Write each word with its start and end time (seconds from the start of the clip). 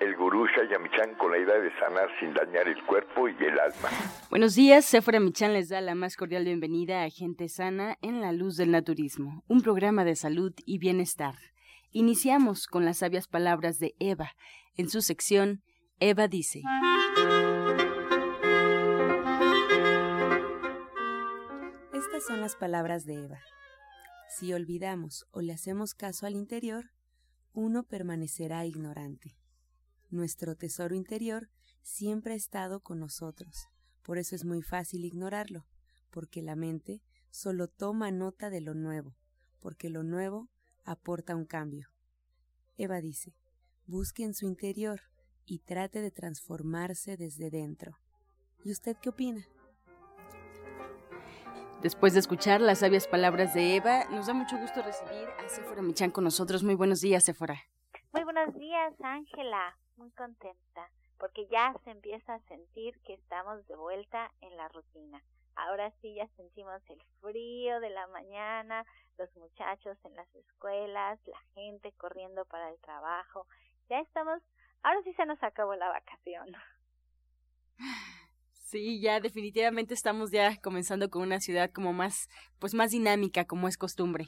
el 0.00 0.16
gurú 0.16 0.46
Shayamichan 0.46 1.16
con 1.16 1.32
la 1.32 1.38
idea 1.38 1.58
de 1.58 1.70
sanar 1.78 2.08
sin 2.20 2.32
dañar 2.32 2.68
el 2.68 2.82
cuerpo 2.84 3.28
y 3.28 3.36
el 3.44 3.58
alma. 3.58 3.88
Buenos 4.30 4.54
días, 4.54 4.84
Sephora 4.84 5.20
Michan 5.20 5.52
les 5.52 5.68
da 5.68 5.80
la 5.80 5.94
más 5.94 6.16
cordial 6.16 6.44
bienvenida 6.44 7.02
a 7.02 7.10
Gente 7.10 7.48
Sana 7.48 7.96
en 8.02 8.20
la 8.20 8.32
Luz 8.32 8.56
del 8.56 8.70
Naturismo, 8.70 9.44
un 9.48 9.62
programa 9.62 10.04
de 10.04 10.14
salud 10.14 10.52
y 10.64 10.78
bienestar. 10.78 11.34
Iniciamos 11.90 12.66
con 12.66 12.84
las 12.84 12.98
sabias 12.98 13.26
palabras 13.26 13.78
de 13.78 13.94
Eva. 13.98 14.32
En 14.76 14.88
su 14.88 15.00
sección, 15.00 15.62
Eva 16.00 16.28
dice. 16.28 16.62
Estas 21.92 22.26
son 22.26 22.40
las 22.40 22.54
palabras 22.56 23.04
de 23.04 23.14
Eva. 23.24 23.40
Si 24.28 24.52
olvidamos 24.52 25.26
o 25.32 25.40
le 25.40 25.52
hacemos 25.52 25.94
caso 25.94 26.26
al 26.26 26.34
interior, 26.34 26.90
uno 27.54 27.82
permanecerá 27.82 28.64
ignorante. 28.66 29.37
Nuestro 30.10 30.56
tesoro 30.56 30.94
interior 30.94 31.50
siempre 31.82 32.32
ha 32.32 32.36
estado 32.36 32.80
con 32.80 32.98
nosotros, 32.98 33.68
por 34.02 34.16
eso 34.16 34.34
es 34.34 34.44
muy 34.44 34.62
fácil 34.62 35.04
ignorarlo, 35.04 35.66
porque 36.10 36.40
la 36.40 36.56
mente 36.56 37.02
solo 37.30 37.68
toma 37.68 38.10
nota 38.10 38.48
de 38.48 38.62
lo 38.62 38.72
nuevo, 38.72 39.14
porque 39.60 39.90
lo 39.90 40.02
nuevo 40.02 40.48
aporta 40.84 41.36
un 41.36 41.44
cambio. 41.44 41.88
Eva 42.78 43.02
dice, 43.02 43.34
busque 43.86 44.24
en 44.24 44.32
su 44.32 44.46
interior 44.46 45.02
y 45.44 45.58
trate 45.58 46.00
de 46.00 46.10
transformarse 46.10 47.16
desde 47.18 47.50
dentro. 47.50 47.98
¿Y 48.64 48.70
usted 48.72 48.96
qué 48.96 49.10
opina? 49.10 49.46
Después 51.82 52.14
de 52.14 52.20
escuchar 52.20 52.60
las 52.60 52.78
sabias 52.78 53.06
palabras 53.06 53.54
de 53.54 53.76
Eva, 53.76 54.06
nos 54.10 54.26
da 54.26 54.34
mucho 54.34 54.58
gusto 54.58 54.82
recibir 54.82 55.28
a 55.44 55.48
Sephora 55.48 55.82
Michan 55.82 56.10
con 56.10 56.24
nosotros. 56.24 56.64
Muy 56.64 56.74
buenos 56.74 57.00
días, 57.00 57.24
Sephora. 57.24 57.60
Muy 58.12 58.24
buenos 58.24 58.54
días, 58.54 58.94
Ángela. 59.00 59.76
Muy 59.98 60.10
contenta 60.12 60.88
porque 61.18 61.48
ya 61.48 61.74
se 61.84 61.90
empieza 61.90 62.34
a 62.34 62.40
sentir 62.46 62.98
que 63.00 63.14
estamos 63.14 63.66
de 63.66 63.74
vuelta 63.74 64.32
en 64.40 64.56
la 64.56 64.68
rutina. 64.68 65.20
Ahora 65.56 65.92
sí 66.00 66.14
ya 66.14 66.28
sentimos 66.36 66.80
el 66.88 67.02
frío 67.20 67.80
de 67.80 67.90
la 67.90 68.06
mañana, 68.06 68.86
los 69.18 69.28
muchachos 69.36 69.98
en 70.04 70.14
las 70.14 70.32
escuelas, 70.36 71.18
la 71.26 71.40
gente 71.54 71.92
corriendo 71.92 72.44
para 72.44 72.70
el 72.70 72.78
trabajo. 72.78 73.48
Ya 73.90 73.98
estamos, 73.98 74.40
ahora 74.84 75.02
sí 75.02 75.12
se 75.14 75.26
nos 75.26 75.42
acabó 75.42 75.74
la 75.74 75.88
vacación. 75.88 76.54
Sí, 78.68 79.00
ya 79.00 79.18
definitivamente 79.18 79.94
estamos 79.94 80.30
ya 80.30 80.60
comenzando 80.60 81.08
con 81.08 81.22
una 81.22 81.40
ciudad 81.40 81.70
como 81.72 81.94
más, 81.94 82.28
pues 82.58 82.74
más 82.74 82.90
dinámica, 82.90 83.46
como 83.46 83.66
es 83.66 83.78
costumbre. 83.78 84.26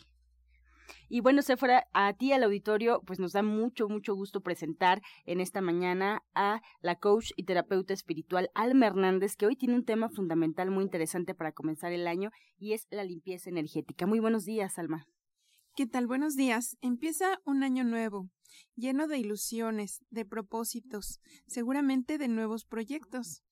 Y 1.09 1.21
bueno, 1.21 1.43
Sephora, 1.43 1.87
a 1.93 2.13
ti 2.15 2.33
al 2.33 2.43
auditorio, 2.43 3.03
pues 3.07 3.19
nos 3.19 3.33
da 3.33 3.43
mucho, 3.43 3.89
mucho 3.89 4.15
gusto 4.15 4.41
presentar 4.41 5.03
en 5.25 5.41
esta 5.41 5.61
mañana 5.61 6.23
a 6.35 6.61
la 6.81 6.97
coach 6.97 7.33
y 7.37 7.45
terapeuta 7.45 7.95
espiritual 7.95 8.51
Alma 8.55 8.87
Hernández, 8.87 9.37
que 9.37 9.47
hoy 9.47 9.57
tiene 9.57 9.75
un 9.75 9.85
tema 9.85 10.09
fundamental 10.09 10.71
muy 10.71 10.85
interesante 10.85 11.35
para 11.35 11.53
comenzar 11.53 11.93
el 11.93 12.07
año 12.07 12.31
y 12.59 12.73
es 12.73 12.87
la 12.91 13.05
limpieza 13.05 13.51
energética. 13.51 14.07
Muy 14.07 14.21
buenos 14.21 14.45
días, 14.45 14.79
Alma. 14.79 15.07
¿Qué 15.77 15.87
tal? 15.87 16.07
Buenos 16.07 16.35
días. 16.35 16.77
Empieza 16.81 17.41
un 17.45 17.63
año 17.63 17.85
nuevo, 17.85 18.29
lleno 18.75 19.07
de 19.07 19.19
ilusiones, 19.19 20.05
de 20.11 20.25
propósitos, 20.25 21.21
seguramente 21.47 22.19
de 22.19 22.29
nuevos 22.29 22.65
proyectos 22.65 23.43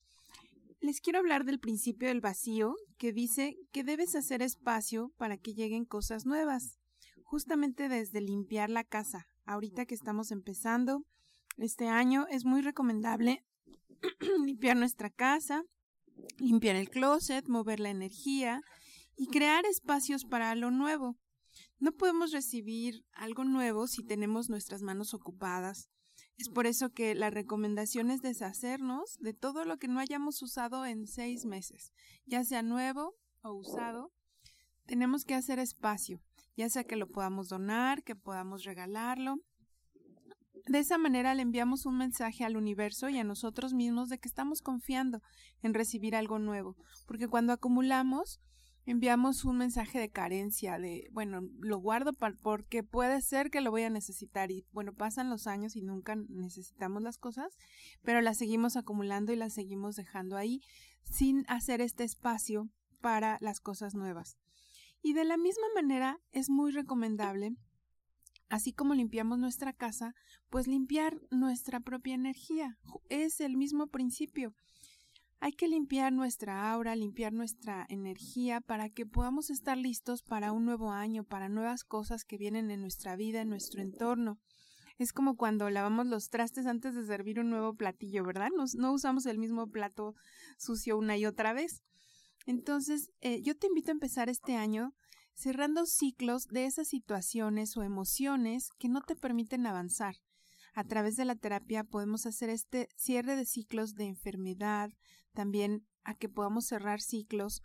les 0.81 1.01
quiero 1.01 1.19
hablar 1.19 1.45
del 1.45 1.59
principio 1.59 2.09
del 2.09 2.21
vacío, 2.21 2.77
que 2.99 3.13
dice 3.13 3.57
que 3.73 3.85
debes 3.85 4.15
hacer 4.15 4.43
espacio 4.43 5.13
para 5.17 5.37
que 5.37 5.55
lleguen 5.55 5.85
cosas 5.85 6.25
nuevas, 6.25 6.79
justamente 7.29 7.89
desde 7.89 8.23
limpiar 8.23 8.71
la 8.71 8.85
casa. 8.85 9.29
Ahorita 9.45 9.85
que 9.85 9.95
estamos 9.95 10.31
empezando 10.31 11.05
este 11.59 11.89
año 11.89 12.27
es 12.31 12.45
muy 12.45 12.63
recomendable 12.63 13.45
limpiar 14.45 14.77
nuestra 14.77 15.11
casa, 15.11 15.63
limpiar 16.39 16.77
el 16.77 16.89
closet, 16.89 17.47
mover 17.47 17.81
la 17.81 17.91
energía 17.91 18.63
y 19.15 19.27
crear 19.27 19.67
espacios 19.67 20.25
para 20.25 20.55
lo 20.55 20.71
nuevo. 20.71 21.17
No 21.79 21.93
podemos 21.93 22.33
recibir 22.33 23.05
algo 23.13 23.45
nuevo 23.45 23.87
si 23.87 24.03
tenemos 24.03 24.49
nuestras 24.49 24.81
manos 24.81 25.13
ocupadas, 25.13 25.91
es 26.39 26.49
por 26.49 26.67
eso 26.67 26.91
que 26.91 27.17
la 27.17 27.31
recomendación 27.31 28.11
es 28.11 28.23
deshacernos 28.23 29.19
de 29.19 29.35
todo 29.35 29.65
lo 29.65 29.77
que 29.79 29.89
no 29.89 29.99
hayamos 29.99 30.41
usado 30.41 30.87
en 30.87 31.09
seis 31.09 31.45
meses, 31.45 31.93
ya 32.27 32.45
sea 32.45 32.63
nuevo 32.63 33.17
o 33.43 33.53
usado. 33.53 34.13
Tenemos 34.87 35.25
que 35.25 35.35
hacer 35.35 35.59
espacio, 35.59 36.23
ya 36.59 36.69
sea 36.69 36.83
que 36.83 36.97
lo 36.97 37.09
podamos 37.09 37.49
donar, 37.49 38.03
que 38.03 38.17
podamos 38.17 38.65
regalarlo. 38.65 39.37
De 40.67 40.81
esa 40.81 40.99
manera 40.99 41.33
le 41.37 41.43
enviamos 41.43 41.87
un 41.87 41.97
mensaje 41.97 42.45
al 42.45 42.57
universo 42.57 43.09
y 43.09 43.17
a 43.17 43.23
nosotros 43.25 43.75
mismos 43.75 44.09
de 44.09 44.19
que 44.19 44.29
estamos 44.29 44.61
confiando 44.61 45.23
en 45.63 45.73
recibir 45.73 46.17
algo 46.17 46.41
nuevo, 46.41 46.77
porque 47.07 47.29
cuando 47.29 47.53
acumulamos, 47.53 48.41
enviamos 48.87 49.45
un 49.45 49.57
mensaje 49.57 50.01
de 50.01 50.11
carencia, 50.11 50.81
de, 50.81 51.09
bueno, 51.13 51.43
lo 51.61 51.79
guardo 51.79 52.13
porque 52.43 52.83
puede 52.83 53.23
ser 53.23 53.51
que 53.51 53.61
lo 53.61 53.71
voy 53.71 53.85
a 53.85 53.91
necesitar 53.91 54.51
y, 54.51 54.67
bueno, 54.73 54.93
pasan 54.93 55.31
los 55.31 55.47
años 55.47 55.77
y 55.77 55.83
nunca 55.83 56.17
necesitamos 56.17 57.03
las 57.03 57.19
cosas, 57.19 57.57
pero 58.03 58.21
las 58.21 58.37
seguimos 58.37 58.77
acumulando 58.77 59.33
y 59.33 59.37
las 59.37 59.55
seguimos 59.55 59.95
dejando 59.95 60.37
ahí 60.37 60.61
sin 61.05 61.45
hacer 61.47 61.81
este 61.81 62.03
espacio 62.03 62.69
para 63.01 63.39
las 63.41 63.61
cosas 63.61 63.95
nuevas. 63.95 64.39
Y 65.03 65.13
de 65.13 65.25
la 65.25 65.37
misma 65.37 65.67
manera 65.75 66.21
es 66.33 66.51
muy 66.51 66.73
recomendable, 66.73 67.57
así 68.49 68.73
como 68.73 68.95
limpiamos 68.95 69.39
nuestra 69.39 69.73
casa, 69.73 70.15
pues 70.51 70.67
limpiar 70.67 71.21
nuestra 71.31 71.81
propia 71.81 72.15
energía. 72.15 72.79
Es 73.09 73.41
el 73.41 73.57
mismo 73.57 73.87
principio. 73.87 74.55
Hay 75.41 75.53
que 75.53 75.69
limpiar 75.69 76.13
nuestra 76.13 76.73
aura, 76.73 76.97
limpiar 76.97 77.33
nuestra 77.33 77.87
energía 77.89 78.61
para 78.61 78.89
que 78.89 79.07
podamos 79.07 79.51
estar 79.51 79.79
listos 79.79 80.23
para 80.23 80.51
un 80.51 80.65
nuevo 80.65 80.91
año, 80.91 81.23
para 81.23 81.49
nuevas 81.49 81.85
cosas 81.85 82.25
que 82.25 82.39
vienen 82.39 82.73
en 82.73 82.81
nuestra 82.81 83.15
vida, 83.15 83.43
en 83.43 83.49
nuestro 83.49 83.81
entorno. 83.81 84.41
Es 84.99 85.13
como 85.13 85.37
cuando 85.37 85.71
lavamos 85.71 86.09
los 86.09 86.29
trastes 86.29 86.67
antes 86.67 86.97
de 86.97 87.07
servir 87.07 87.39
un 87.39 87.51
nuevo 87.51 87.75
platillo, 87.75 88.25
¿verdad? 88.25 88.49
no 88.77 88.93
usamos 88.93 89.27
el 89.27 89.39
mismo 89.39 89.69
plato 89.69 90.17
sucio 90.59 90.99
una 90.99 91.17
y 91.17 91.25
otra 91.25 91.53
vez. 91.53 91.85
Entonces, 92.49 93.11
eh, 93.21 93.43
yo 93.43 93.59
te 93.59 93.67
invito 93.67 93.91
a 93.91 93.93
empezar 93.93 94.31
este 94.31 94.57
año 94.57 94.95
cerrando 95.35 95.85
ciclos 95.85 96.47
de 96.47 96.65
esas 96.65 96.89
situaciones 96.89 97.77
o 97.77 97.83
emociones 97.83 98.71
que 98.79 98.89
no 98.89 99.03
te 99.03 99.17
permiten 99.17 99.67
avanzar. 99.67 100.15
A 100.73 100.83
través 100.85 101.17
de 101.17 101.27
la 101.27 101.35
terapia 101.35 101.85
podemos 101.85 102.25
hacer 102.25 102.49
este 102.49 102.89
cierre 102.97 103.37
de 103.37 103.45
ciclos 103.45 103.93
de 103.97 104.07
enfermedad, 104.07 104.89
también 105.35 105.87
a 106.05 106.15
que 106.15 106.31
podamos 106.31 106.65
cerrar 106.65 107.03
ciclos 107.03 107.61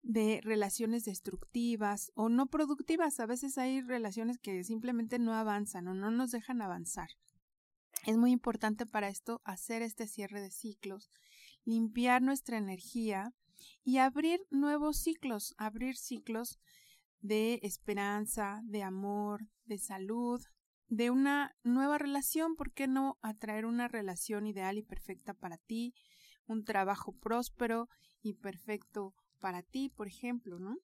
de 0.00 0.40
relaciones 0.42 1.04
destructivas 1.04 2.10
o 2.14 2.30
no 2.30 2.46
productivas. 2.46 3.20
A 3.20 3.26
veces 3.26 3.58
hay 3.58 3.82
relaciones 3.82 4.38
que 4.38 4.64
simplemente 4.64 5.18
no 5.18 5.34
avanzan 5.34 5.88
o 5.88 5.94
no 5.94 6.10
nos 6.10 6.30
dejan 6.30 6.62
avanzar. 6.62 7.10
Es 8.06 8.16
muy 8.16 8.30
importante 8.30 8.86
para 8.86 9.10
esto 9.10 9.42
hacer 9.44 9.82
este 9.82 10.06
cierre 10.06 10.40
de 10.40 10.50
ciclos, 10.50 11.10
limpiar 11.66 12.22
nuestra 12.22 12.56
energía 12.56 13.34
y 13.84 13.98
abrir 13.98 14.40
nuevos 14.50 14.98
ciclos, 14.98 15.54
abrir 15.58 15.96
ciclos 15.96 16.58
de 17.20 17.60
esperanza, 17.62 18.60
de 18.64 18.82
amor, 18.82 19.42
de 19.64 19.78
salud, 19.78 20.40
de 20.88 21.10
una 21.10 21.56
nueva 21.64 21.96
relación, 21.96 22.54
¿por 22.54 22.72
qué 22.72 22.86
no 22.86 23.16
atraer 23.22 23.64
una 23.64 23.88
relación 23.88 24.46
ideal 24.46 24.76
y 24.76 24.82
perfecta 24.82 25.32
para 25.32 25.56
ti? 25.56 25.94
Un 26.46 26.64
trabajo 26.64 27.12
próspero 27.18 27.88
y 28.22 28.34
perfecto 28.34 29.14
para 29.40 29.62
ti, 29.62 29.88
por 29.88 30.06
ejemplo, 30.06 30.58
¿no? 30.58 30.76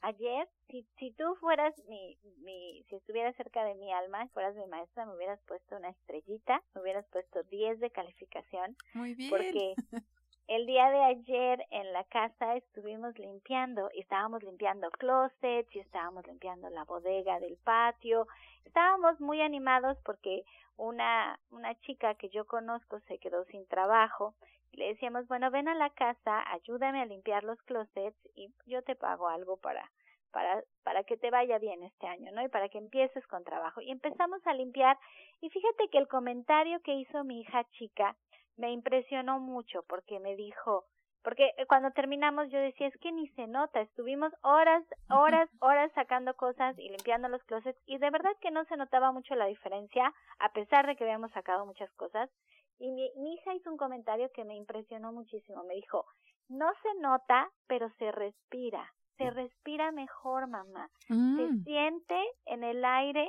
Ayer, 0.00 0.48
si, 0.68 0.86
si 0.98 1.10
tú 1.12 1.24
fueras 1.40 1.74
mi, 1.88 2.16
mi, 2.38 2.84
si 2.88 2.96
estuvieras 2.96 3.34
cerca 3.36 3.64
de 3.64 3.74
mi 3.74 3.92
alma, 3.92 4.28
fueras 4.28 4.54
mi 4.54 4.66
maestra, 4.66 5.04
me 5.06 5.14
hubieras 5.16 5.40
puesto 5.46 5.76
una 5.76 5.90
estrellita, 5.90 6.62
me 6.74 6.82
hubieras 6.82 7.06
puesto 7.08 7.42
10 7.42 7.80
de 7.80 7.90
calificación. 7.90 8.76
Muy 8.94 9.14
bien. 9.14 9.30
Porque 9.30 9.74
el 10.48 10.64
día 10.64 10.90
de 10.90 11.04
ayer 11.04 11.66
en 11.70 11.92
la 11.92 12.04
casa 12.04 12.56
estuvimos 12.56 13.16
limpiando 13.18 13.90
estábamos 13.94 14.42
limpiando 14.42 14.90
closets 14.92 15.76
y 15.76 15.78
estábamos 15.78 16.26
limpiando 16.26 16.70
la 16.70 16.84
bodega 16.84 17.38
del 17.38 17.58
patio. 17.58 18.26
Estábamos 18.64 19.20
muy 19.20 19.42
animados 19.42 19.98
porque 20.04 20.44
una, 20.78 21.38
una 21.50 21.74
chica 21.80 22.14
que 22.14 22.30
yo 22.30 22.46
conozco 22.46 22.98
se 23.00 23.18
quedó 23.18 23.44
sin 23.46 23.66
trabajo. 23.66 24.34
Le 24.72 24.88
decíamos, 24.88 25.28
bueno, 25.28 25.50
ven 25.50 25.68
a 25.68 25.74
la 25.74 25.90
casa, 25.90 26.42
ayúdame 26.50 27.02
a 27.02 27.06
limpiar 27.06 27.44
los 27.44 27.60
closets 27.62 28.16
y 28.34 28.50
yo 28.66 28.82
te 28.82 28.94
pago 28.94 29.28
algo 29.28 29.58
para, 29.58 29.90
para, 30.30 30.62
para 30.82 31.04
que 31.04 31.18
te 31.18 31.30
vaya 31.30 31.58
bien 31.58 31.82
este 31.82 32.06
año, 32.06 32.32
¿no? 32.32 32.42
Y 32.42 32.48
para 32.48 32.70
que 32.70 32.78
empieces 32.78 33.26
con 33.26 33.44
trabajo. 33.44 33.82
Y 33.82 33.90
empezamos 33.90 34.46
a 34.46 34.54
limpiar 34.54 34.98
y 35.42 35.50
fíjate 35.50 35.88
que 35.90 35.98
el 35.98 36.08
comentario 36.08 36.80
que 36.80 36.94
hizo 36.94 37.22
mi 37.24 37.40
hija 37.42 37.64
chica 37.72 38.16
me 38.58 38.72
impresionó 38.72 39.40
mucho 39.40 39.82
porque 39.88 40.20
me 40.20 40.36
dijo, 40.36 40.84
porque 41.22 41.52
eh, 41.56 41.66
cuando 41.66 41.90
terminamos 41.92 42.50
yo 42.50 42.58
decía, 42.58 42.88
es 42.88 42.98
que 42.98 43.12
ni 43.12 43.28
se 43.30 43.46
nota, 43.46 43.80
estuvimos 43.80 44.32
horas, 44.42 44.84
horas, 45.10 45.48
horas 45.60 45.90
sacando 45.94 46.34
cosas 46.34 46.78
y 46.78 46.88
limpiando 46.90 47.28
los 47.28 47.42
closets 47.44 47.78
y 47.86 47.98
de 47.98 48.10
verdad 48.10 48.32
que 48.40 48.50
no 48.50 48.64
se 48.66 48.76
notaba 48.76 49.12
mucho 49.12 49.34
la 49.34 49.46
diferencia, 49.46 50.12
a 50.38 50.52
pesar 50.52 50.86
de 50.86 50.96
que 50.96 51.04
habíamos 51.04 51.32
sacado 51.32 51.64
muchas 51.66 51.90
cosas. 51.94 52.30
Y 52.78 52.90
mi, 52.92 53.10
mi 53.16 53.34
hija 53.34 53.54
hizo 53.54 53.70
un 53.70 53.76
comentario 53.76 54.30
que 54.32 54.44
me 54.44 54.54
impresionó 54.56 55.12
muchísimo, 55.12 55.64
me 55.64 55.74
dijo, 55.74 56.04
no 56.48 56.70
se 56.82 57.00
nota, 57.00 57.50
pero 57.66 57.90
se 57.98 58.12
respira, 58.12 58.92
se 59.16 59.30
respira 59.30 59.90
mejor, 59.92 60.46
mamá, 60.48 60.88
se 61.06 61.14
Mm. 61.14 61.64
siente 61.64 62.20
en 62.46 62.64
el 62.64 62.84
aire 62.84 63.28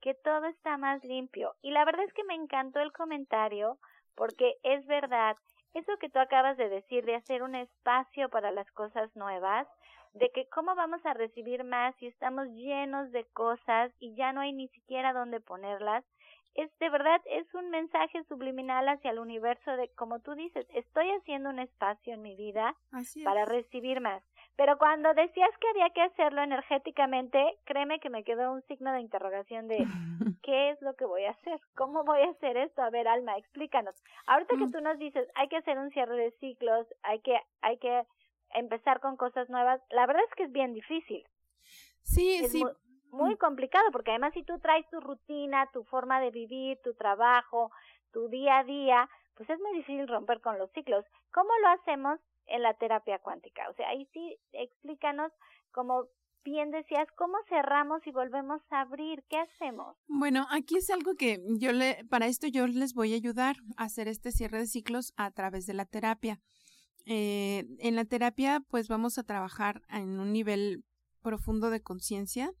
que 0.00 0.14
todo 0.14 0.44
está 0.46 0.76
más 0.78 1.02
limpio. 1.04 1.54
Y 1.62 1.70
la 1.72 1.84
verdad 1.84 2.04
es 2.04 2.12
que 2.14 2.24
me 2.24 2.34
encantó 2.34 2.80
el 2.80 2.92
comentario 2.92 3.78
porque 4.20 4.56
es 4.64 4.86
verdad, 4.86 5.34
eso 5.72 5.96
que 5.98 6.10
tú 6.10 6.18
acabas 6.18 6.58
de 6.58 6.68
decir, 6.68 7.06
de 7.06 7.14
hacer 7.14 7.42
un 7.42 7.54
espacio 7.54 8.28
para 8.28 8.50
las 8.50 8.70
cosas 8.72 9.08
nuevas, 9.16 9.66
de 10.12 10.28
que 10.28 10.46
cómo 10.50 10.74
vamos 10.74 11.00
a 11.06 11.14
recibir 11.14 11.64
más 11.64 11.94
si 11.96 12.08
estamos 12.08 12.46
llenos 12.48 13.12
de 13.12 13.24
cosas 13.32 13.90
y 13.98 14.14
ya 14.16 14.34
no 14.34 14.42
hay 14.42 14.52
ni 14.52 14.68
siquiera 14.68 15.14
dónde 15.14 15.40
ponerlas, 15.40 16.04
es 16.54 16.70
de 16.80 16.90
verdad, 16.90 17.22
es 17.24 17.46
un 17.54 17.70
mensaje 17.70 18.22
subliminal 18.24 18.90
hacia 18.90 19.12
el 19.12 19.20
universo 19.20 19.74
de, 19.78 19.88
como 19.94 20.20
tú 20.20 20.34
dices, 20.34 20.66
estoy 20.74 21.10
haciendo 21.12 21.48
un 21.48 21.58
espacio 21.58 22.12
en 22.12 22.20
mi 22.20 22.36
vida 22.36 22.76
Así 22.92 23.24
para 23.24 23.46
recibir 23.46 24.02
más. 24.02 24.22
Pero 24.60 24.76
cuando 24.76 25.14
decías 25.14 25.48
que 25.58 25.68
había 25.70 25.88
que 25.88 26.02
hacerlo 26.02 26.42
energéticamente, 26.42 27.56
créeme 27.64 27.98
que 27.98 28.10
me 28.10 28.24
quedó 28.24 28.52
un 28.52 28.60
signo 28.66 28.92
de 28.92 29.00
interrogación 29.00 29.68
de 29.68 29.78
¿qué 30.42 30.68
es 30.68 30.82
lo 30.82 30.94
que 30.96 31.06
voy 31.06 31.24
a 31.24 31.30
hacer? 31.30 31.58
¿Cómo 31.74 32.04
voy 32.04 32.20
a 32.20 32.28
hacer 32.32 32.58
esto? 32.58 32.82
A 32.82 32.90
ver, 32.90 33.08
Alma, 33.08 33.38
explícanos. 33.38 33.94
Ahorita 34.26 34.52
que 34.58 34.66
Mm. 34.66 34.72
tú 34.72 34.80
nos 34.82 34.98
dices, 34.98 35.26
hay 35.34 35.48
que 35.48 35.56
hacer 35.56 35.78
un 35.78 35.88
cierre 35.92 36.14
de 36.14 36.32
ciclos, 36.32 36.86
hay 37.02 37.20
que 37.20 37.40
hay 37.62 37.78
que 37.78 38.02
empezar 38.50 39.00
con 39.00 39.16
cosas 39.16 39.48
nuevas, 39.48 39.80
la 39.88 40.06
verdad 40.06 40.24
es 40.28 40.34
que 40.34 40.42
es 40.42 40.52
bien 40.52 40.74
difícil. 40.74 41.26
Sí, 42.02 42.44
Es 42.44 42.52
sí. 42.52 42.60
muy, 42.60 42.72
muy 43.12 43.36
complicado 43.38 43.86
porque 43.92 44.10
además 44.10 44.34
si 44.34 44.42
tú 44.42 44.58
traes 44.58 44.86
tu 44.90 45.00
rutina, 45.00 45.70
tu 45.72 45.84
forma 45.84 46.20
de 46.20 46.32
vivir, 46.32 46.78
tu 46.84 46.92
trabajo, 46.92 47.70
tu 48.12 48.28
día 48.28 48.58
a 48.58 48.64
día, 48.64 49.08
pues 49.36 49.48
es 49.48 49.58
muy 49.58 49.72
difícil 49.78 50.06
romper 50.06 50.42
con 50.42 50.58
los 50.58 50.70
ciclos. 50.72 51.06
¿Cómo 51.32 51.48
lo 51.62 51.68
hacemos 51.68 52.20
en 52.50 52.62
la 52.62 52.74
terapia 52.74 53.18
cuántica? 53.18 53.68
O 53.70 53.74
sea, 53.74 53.88
ahí 53.88 54.06
sí 54.12 54.38
explícanos 54.52 55.32
como 55.72 56.04
bien 56.44 56.70
decías, 56.70 57.06
¿cómo 57.16 57.34
cerramos 57.48 58.06
y 58.06 58.12
volvemos 58.12 58.60
a 58.70 58.82
abrir? 58.82 59.22
¿Qué 59.28 59.36
hacemos? 59.36 59.96
Bueno, 60.08 60.46
aquí 60.50 60.76
es 60.76 60.90
algo 60.90 61.14
que 61.14 61.38
yo 61.58 61.72
le, 61.72 62.04
para 62.08 62.26
esto 62.26 62.46
yo 62.46 62.66
les 62.66 62.94
voy 62.94 63.12
a 63.12 63.16
ayudar 63.16 63.56
a 63.76 63.84
hacer 63.84 64.08
este 64.08 64.32
cierre 64.32 64.58
de 64.58 64.66
ciclos 64.66 65.12
a 65.16 65.30
través 65.30 65.66
de 65.66 65.74
la 65.74 65.84
terapia. 65.84 66.40
Eh, 67.06 67.64
en 67.78 67.96
la 67.96 68.04
terapia, 68.04 68.60
pues 68.68 68.88
vamos 68.88 69.18
a 69.18 69.24
trabajar 69.24 69.82
en 69.88 70.18
un 70.20 70.32
nivel 70.32 70.84
profundo 71.22 71.70
de 71.70 71.82
conciencia. 71.82 72.52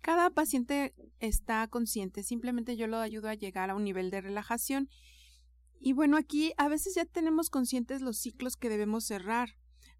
Cada 0.00 0.30
paciente 0.30 0.94
está 1.18 1.66
consciente, 1.68 2.22
simplemente 2.22 2.76
yo 2.76 2.86
lo 2.86 2.98
ayudo 2.98 3.28
a 3.28 3.34
llegar 3.34 3.70
a 3.70 3.74
un 3.74 3.84
nivel 3.84 4.10
de 4.10 4.20
relajación. 4.20 4.88
Y 5.86 5.92
bueno, 5.92 6.16
aquí 6.16 6.54
a 6.56 6.70
veces 6.70 6.94
ya 6.94 7.04
tenemos 7.04 7.50
conscientes 7.50 8.00
los 8.00 8.16
ciclos 8.16 8.56
que 8.56 8.70
debemos 8.70 9.04
cerrar, 9.04 9.50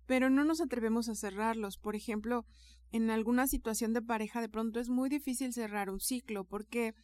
pero 0.06 0.30
no 0.30 0.42
nos 0.42 0.62
atrevemos 0.62 1.10
a 1.10 1.14
cerrarlos. 1.14 1.76
Por 1.76 1.94
ejemplo, 1.94 2.46
en 2.90 3.10
alguna 3.10 3.46
situación 3.46 3.92
de 3.92 4.00
pareja 4.00 4.40
de 4.40 4.48
pronto 4.48 4.80
es 4.80 4.88
muy 4.88 5.10
difícil 5.10 5.52
cerrar 5.52 5.90
un 5.90 6.00
ciclo 6.00 6.44
porque 6.44 6.94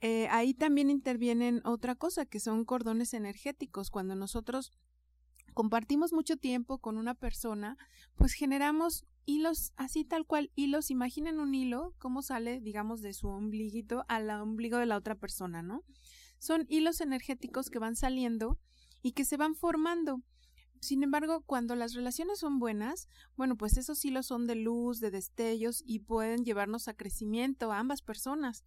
eh, 0.00 0.26
ahí 0.32 0.54
también 0.54 0.90
intervienen 0.90 1.62
otra 1.64 1.94
cosa 1.94 2.26
que 2.26 2.40
son 2.40 2.64
cordones 2.64 3.14
energéticos. 3.14 3.90
Cuando 3.90 4.16
nosotros 4.16 4.72
compartimos 5.54 6.12
mucho 6.12 6.36
tiempo 6.36 6.78
con 6.78 6.98
una 6.98 7.14
persona, 7.14 7.78
pues 8.16 8.32
generamos 8.32 9.06
hilos 9.24 9.72
así 9.76 10.04
tal 10.04 10.26
cual 10.26 10.50
hilos. 10.56 10.90
Imaginen 10.90 11.38
un 11.38 11.54
hilo, 11.54 11.94
cómo 12.00 12.22
sale, 12.22 12.60
digamos, 12.60 13.02
de 13.02 13.12
su 13.12 13.28
ombliguito 13.28 14.04
al 14.08 14.28
ombligo 14.30 14.78
de 14.78 14.86
la 14.86 14.96
otra 14.96 15.14
persona, 15.14 15.62
¿no? 15.62 15.84
Son 16.38 16.66
hilos 16.68 17.00
energéticos 17.00 17.70
que 17.70 17.78
van 17.78 17.96
saliendo 17.96 18.58
y 19.02 19.12
que 19.12 19.24
se 19.24 19.36
van 19.36 19.54
formando. 19.54 20.22
Sin 20.80 21.02
embargo, 21.02 21.42
cuando 21.46 21.74
las 21.74 21.94
relaciones 21.94 22.38
son 22.38 22.58
buenas, 22.58 23.08
bueno, 23.36 23.56
pues 23.56 23.76
esos 23.76 24.04
hilos 24.04 24.26
son 24.26 24.46
de 24.46 24.54
luz, 24.54 25.00
de 25.00 25.10
destellos 25.10 25.82
y 25.86 26.00
pueden 26.00 26.44
llevarnos 26.44 26.86
a 26.88 26.94
crecimiento 26.94 27.72
a 27.72 27.78
ambas 27.78 28.02
personas. 28.02 28.64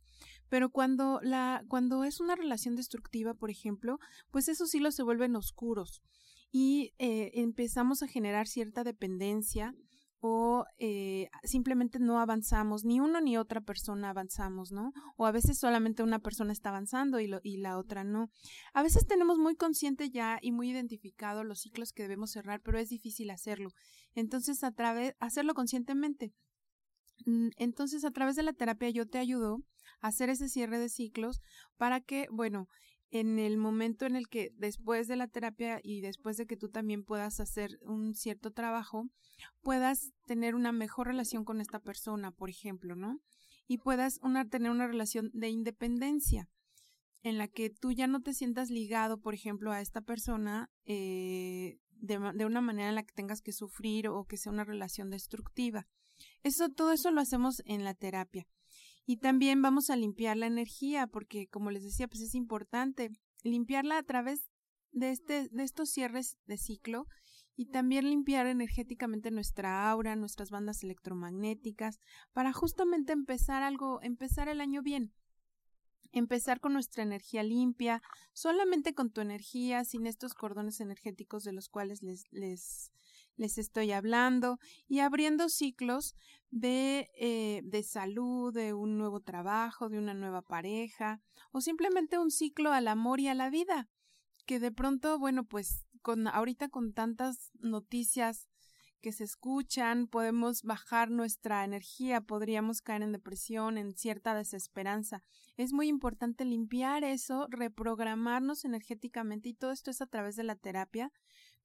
Pero 0.50 0.70
cuando 0.70 1.20
la 1.22 1.64
cuando 1.68 2.04
es 2.04 2.20
una 2.20 2.36
relación 2.36 2.76
destructiva, 2.76 3.34
por 3.34 3.52
ejemplo, 3.52 4.00
pues 4.32 4.48
esos 4.50 4.74
hilos 4.74 4.96
se 4.96 5.04
vuelven 5.04 5.36
oscuros 5.36 6.02
y 6.52 6.94
eh, 6.98 7.32
empezamos 7.36 8.02
a 8.02 8.08
generar 8.08 8.48
cierta 8.48 8.84
dependencia 8.84 9.76
o 10.22 10.66
eh, 10.78 11.30
simplemente 11.44 12.00
no 12.00 12.20
avanzamos, 12.20 12.84
ni 12.84 13.00
uno 13.00 13.22
ni 13.22 13.38
otra 13.38 13.62
persona 13.62 14.10
avanzamos, 14.10 14.72
¿no? 14.72 14.92
O 15.18 15.26
a 15.26 15.32
veces 15.32 15.58
solamente 15.58 16.04
una 16.04 16.20
persona 16.20 16.52
está 16.52 16.70
avanzando 16.70 17.20
y, 17.20 17.28
lo, 17.28 17.40
y 17.44 17.58
la 17.58 17.78
otra 17.78 18.04
no. 18.04 18.30
A 18.74 18.84
veces 18.84 19.08
tenemos 19.08 19.38
muy 19.38 19.56
consciente 19.56 20.10
ya 20.10 20.40
y 20.42 20.52
muy 20.52 20.70
identificado 20.70 21.44
los 21.44 21.62
ciclos 21.62 21.94
que 21.94 22.04
debemos 22.04 22.32
cerrar, 22.32 22.62
pero 22.62 22.80
es 22.80 22.90
difícil 22.90 23.30
hacerlo. 23.30 23.70
Entonces, 24.14 24.64
a 24.64 24.72
través, 24.72 25.14
hacerlo 25.20 25.54
conscientemente. 25.54 26.34
Mm, 27.26 27.50
Entonces, 27.58 28.04
a 28.04 28.12
través 28.12 28.36
de 28.36 28.44
la 28.44 28.54
terapia 28.54 28.90
yo 28.90 29.08
te 29.08 29.20
ayudo 29.20 29.60
a 30.02 30.08
hacer 30.08 30.30
ese 30.30 30.50
cierre 30.50 30.80
de 30.80 30.90
ciclos 30.90 31.42
para 31.78 32.02
que, 32.02 32.28
bueno, 32.32 32.68
en 33.12 33.40
el 33.40 33.58
momento 33.58 34.06
en 34.06 34.16
el 34.16 34.28
que 34.28 34.52
después 34.56 35.08
de 35.08 35.16
la 35.16 35.28
terapia 35.28 35.80
y 35.84 36.02
después 36.02 36.38
de 36.38 36.46
que 36.46 36.58
tú 36.58 36.70
también 36.70 37.04
puedas 37.04 37.40
hacer 37.40 37.80
un 37.82 38.14
cierto 38.16 38.52
trabajo, 38.52 39.10
puedas 39.62 40.12
tener 40.26 40.56
una 40.56 40.72
mejor 40.72 41.08
relación 41.08 41.44
con 41.44 41.62
esta 41.62 41.80
persona, 41.80 42.32
por 42.32 42.50
ejemplo, 42.50 42.96
¿no? 42.96 43.20
Y 43.68 43.80
puedas 43.80 44.20
tener 44.50 44.72
una 44.72 44.88
relación 44.88 45.32
de 45.34 45.50
independencia 45.50 46.50
en 47.22 47.38
la 47.38 47.48
que 47.48 47.70
tú 47.70 47.92
ya 47.92 48.08
no 48.08 48.22
te 48.22 48.34
sientas 48.34 48.70
ligado, 48.70 49.20
por 49.20 49.34
ejemplo, 49.34 49.72
a 49.72 49.82
esta 49.82 50.02
persona 50.02 50.70
eh, 50.86 51.78
de, 51.92 52.20
de 52.34 52.46
una 52.46 52.62
manera 52.62 52.90
en 52.90 52.96
la 52.96 53.04
que 53.04 53.14
tengas 53.14 53.42
que 53.42 53.52
sufrir 53.52 54.08
o 54.08 54.26
que 54.26 54.38
sea 54.38 54.52
una 54.52 54.64
relación 54.64 55.10
destructiva. 55.10 55.88
Eso, 56.44 56.70
todo 56.70 56.92
eso 56.92 57.12
lo 57.12 57.22
hacemos 57.22 57.62
en 57.66 57.84
la 57.84 57.94
terapia. 57.94 58.48
Y 59.10 59.18
también 59.18 59.60
vamos 59.64 59.90
a 59.90 59.96
limpiar 59.96 60.38
la 60.38 60.46
energía, 60.46 61.08
porque 61.08 61.48
como 61.48 61.72
les 61.72 61.82
decía, 61.82 62.08
pues 62.08 62.22
es 62.22 62.36
importante 62.36 63.10
limpiarla 63.42 63.98
a 63.98 64.04
través 64.04 64.52
de 64.92 65.10
este, 65.10 65.50
de 65.50 65.64
estos 65.64 65.90
cierres 65.90 66.38
de 66.46 66.60
ciclo 66.60 67.08
y 67.56 67.72
también 67.72 68.08
limpiar 68.08 68.46
energéticamente 68.46 69.32
nuestra 69.32 69.90
aura, 69.90 70.16
nuestras 70.16 70.52
bandas 70.52 70.84
electromagnéticas, 70.84 71.98
para 72.34 72.54
justamente 72.54 73.12
empezar 73.12 73.64
algo, 73.64 74.00
empezar 74.04 74.48
el 74.48 74.62
año 74.62 74.84
bien. 74.84 75.12
Empezar 76.12 76.60
con 76.60 76.74
nuestra 76.74 77.02
energía 77.02 77.42
limpia, 77.42 78.04
solamente 78.34 78.94
con 78.94 79.10
tu 79.12 79.22
energía, 79.22 79.86
sin 79.86 80.06
estos 80.06 80.36
cordones 80.36 80.82
energéticos 80.82 81.44
de 81.44 81.54
los 81.54 81.68
cuales 81.68 82.04
les, 82.04 82.26
les, 82.30 82.92
les 83.40 83.58
estoy 83.58 83.92
hablando 83.92 84.60
y 84.88 85.00
abriendo 85.00 85.50
ciclos 85.50 86.14
de, 86.52 87.10
eh, 87.18 87.62
de 87.64 87.84
salud, 87.84 88.54
de 88.54 88.74
un 88.74 88.98
nuevo 88.98 89.22
trabajo, 89.22 89.90
de 89.90 89.98
una 89.98 90.14
nueva 90.14 90.42
pareja 90.42 91.22
o 91.52 91.62
simplemente 91.62 92.20
un 92.20 92.32
ciclo 92.32 92.72
al 92.74 92.88
amor 92.88 93.20
y 93.20 93.30
a 93.30 93.34
la 93.34 93.50
vida 93.50 93.88
que 94.46 94.60
de 94.60 94.72
pronto, 94.72 95.18
bueno, 95.20 95.46
pues 95.46 95.86
con 96.02 96.28
ahorita 96.28 96.70
con 96.70 96.94
tantas 96.94 97.52
noticias 97.60 98.50
que 99.00 99.12
se 99.12 99.24
escuchan, 99.24 100.08
podemos 100.08 100.64
bajar 100.64 101.10
nuestra 101.10 101.64
energía, 101.64 102.20
podríamos 102.20 102.82
caer 102.82 103.04
en 103.04 103.14
depresión, 103.14 103.78
en 103.78 103.94
cierta 103.94 104.34
desesperanza. 104.34 105.24
Es 105.56 105.72
muy 105.72 105.88
importante 105.88 106.44
limpiar 106.44 107.04
eso, 107.04 107.48
reprogramarnos 107.50 108.66
energéticamente 108.66 109.50
y 109.50 109.54
todo 109.54 109.72
esto 109.72 109.92
es 109.92 110.02
a 110.02 110.08
través 110.08 110.36
de 110.36 110.44
la 110.44 110.56
terapia 110.56 111.12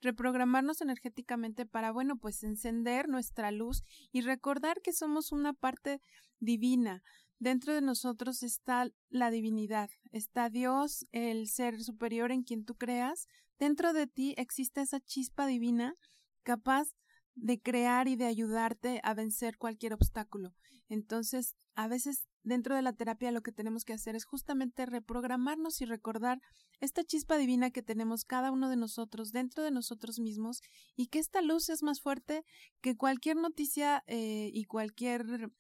reprogramarnos 0.05 0.81
energéticamente 0.81 1.67
para, 1.67 1.91
bueno, 1.91 2.17
pues 2.17 2.45
encender 2.45 3.09
nuestra 3.09 3.51
luz 3.51 3.83
y 4.13 4.21
recordar 4.21 4.81
que 4.83 4.93
somos 4.93 5.33
una 5.33 5.53
parte 5.53 6.01
divina, 6.39 7.03
dentro 7.39 7.75
de 7.75 7.81
nosotros 7.81 8.43
está 8.43 8.89
la 9.09 9.31
divinidad, 9.31 9.91
está 10.13 10.51
Dios, 10.51 11.07
el 11.11 11.49
ser 11.49 11.83
superior 11.83 12.31
en 12.31 12.43
quien 12.43 12.65
tú 12.65 12.77
creas, 12.77 13.27
dentro 13.59 13.93
de 13.93 14.07
ti 14.07 14.35
existe 14.37 14.83
esa 14.83 15.01
chispa 15.01 15.47
divina 15.47 15.95
capaz 16.43 16.89
de 17.35 17.61
crear 17.61 18.07
y 18.07 18.17
de 18.17 18.27
ayudarte 18.27 19.01
a 19.03 19.15
vencer 19.15 19.57
cualquier 19.57 19.95
obstáculo. 19.95 20.55
Entonces, 20.89 21.57
a 21.75 21.89
veces 21.89 22.29
dentro 22.45 22.77
de 22.77 22.83
la 22.83 22.93
terapia 22.93 23.33
lo 23.33 23.43
que 23.43 23.53
tenemos 23.53 23.85
que 23.85 23.95
hacer 23.95 24.15
es 24.15 24.25
justamente 24.25 24.87
reprogramarnos 24.87 25.81
y 25.81 25.87
recordar 25.87 26.41
esta 26.81 27.03
chispa 27.03 27.37
divina 27.37 27.71
que 27.71 27.83
tenemos 27.83 28.25
cada 28.25 28.53
uno 28.53 28.69
de 28.69 28.77
nosotros 28.77 29.33
dentro 29.33 29.65
de 29.65 29.71
nosotros 29.71 30.21
mismos 30.21 30.61
y 30.95 31.09
que 31.09 31.19
esta 31.19 31.43
luz 31.43 31.69
es 31.69 31.83
más 31.83 32.01
fuerte 32.01 32.45
que 32.81 32.97
cualquier 32.97 33.37
noticia 33.37 34.05
eh, 34.07 34.51
y 34.53 34.65
cualquier 34.65 35.51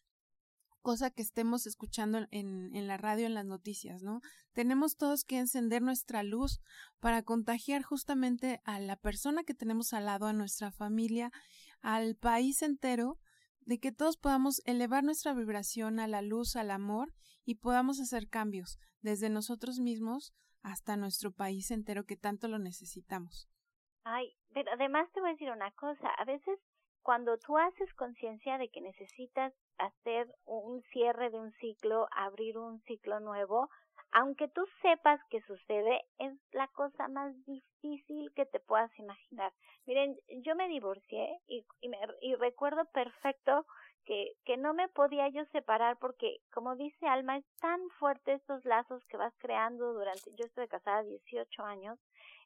cosa 0.82 1.10
que 1.10 1.22
estemos 1.22 1.66
escuchando 1.66 2.26
en, 2.30 2.74
en 2.76 2.86
la 2.86 2.98
radio, 2.98 3.24
en 3.24 3.32
las 3.32 3.46
noticias, 3.46 4.02
¿no? 4.02 4.20
Tenemos 4.52 4.96
todos 4.96 5.24
que 5.24 5.38
encender 5.38 5.80
nuestra 5.80 6.22
luz 6.22 6.60
para 7.00 7.22
contagiar 7.22 7.82
justamente 7.82 8.60
a 8.64 8.78
la 8.78 8.96
persona 8.96 9.44
que 9.44 9.54
tenemos 9.54 9.94
al 9.94 10.04
lado, 10.04 10.26
a 10.26 10.34
nuestra 10.34 10.70
familia, 10.72 11.30
al 11.80 12.16
país 12.16 12.60
entero, 12.60 13.18
de 13.66 13.78
que 13.78 13.92
todos 13.92 14.16
podamos 14.16 14.62
elevar 14.66 15.04
nuestra 15.04 15.34
vibración 15.34 16.00
a 16.00 16.06
la 16.06 16.22
luz, 16.22 16.56
al 16.56 16.70
amor 16.70 17.12
y 17.44 17.56
podamos 17.56 18.00
hacer 18.00 18.28
cambios 18.28 18.78
desde 19.00 19.30
nosotros 19.30 19.78
mismos 19.78 20.32
hasta 20.62 20.96
nuestro 20.96 21.32
país 21.32 21.70
entero 21.70 22.04
que 22.04 22.16
tanto 22.16 22.48
lo 22.48 22.58
necesitamos. 22.58 23.48
Ay, 24.04 24.36
pero 24.52 24.70
además 24.72 25.10
te 25.12 25.20
voy 25.20 25.30
a 25.30 25.32
decir 25.32 25.50
una 25.50 25.70
cosa, 25.72 26.08
a 26.08 26.24
veces 26.24 26.58
cuando 27.02 27.36
tú 27.38 27.58
haces 27.58 27.92
conciencia 27.94 28.56
de 28.56 28.70
que 28.70 28.80
necesitas 28.80 29.52
hacer 29.76 30.26
un 30.46 30.82
cierre 30.92 31.30
de 31.30 31.38
un 31.38 31.52
ciclo, 31.52 32.06
abrir 32.16 32.56
un 32.56 32.80
ciclo 32.82 33.20
nuevo, 33.20 33.68
aunque 34.14 34.46
tú 34.46 34.64
sepas 34.80 35.20
que 35.28 35.40
sucede, 35.42 36.02
es 36.18 36.32
la 36.52 36.68
cosa 36.68 37.08
más 37.08 37.34
difícil 37.46 38.32
que 38.34 38.46
te 38.46 38.60
puedas 38.60 38.96
imaginar. 38.96 39.52
Miren, 39.86 40.16
yo 40.44 40.54
me 40.54 40.68
divorcié 40.68 41.40
y, 41.48 41.66
y, 41.80 42.34
recuerdo 42.36 42.84
perfecto 42.92 43.66
que, 44.04 44.32
que 44.44 44.56
no 44.56 44.72
me 44.72 44.86
podía 44.88 45.28
yo 45.30 45.44
separar 45.46 45.98
porque, 45.98 46.36
como 46.52 46.76
dice 46.76 47.06
Alma, 47.08 47.38
es 47.38 47.44
tan 47.60 47.80
fuerte 47.98 48.34
estos 48.34 48.64
lazos 48.64 49.04
que 49.06 49.16
vas 49.16 49.34
creando 49.38 49.92
durante, 49.92 50.30
yo 50.38 50.46
estoy 50.46 50.68
casada 50.68 51.02
18 51.02 51.64
años, 51.64 51.98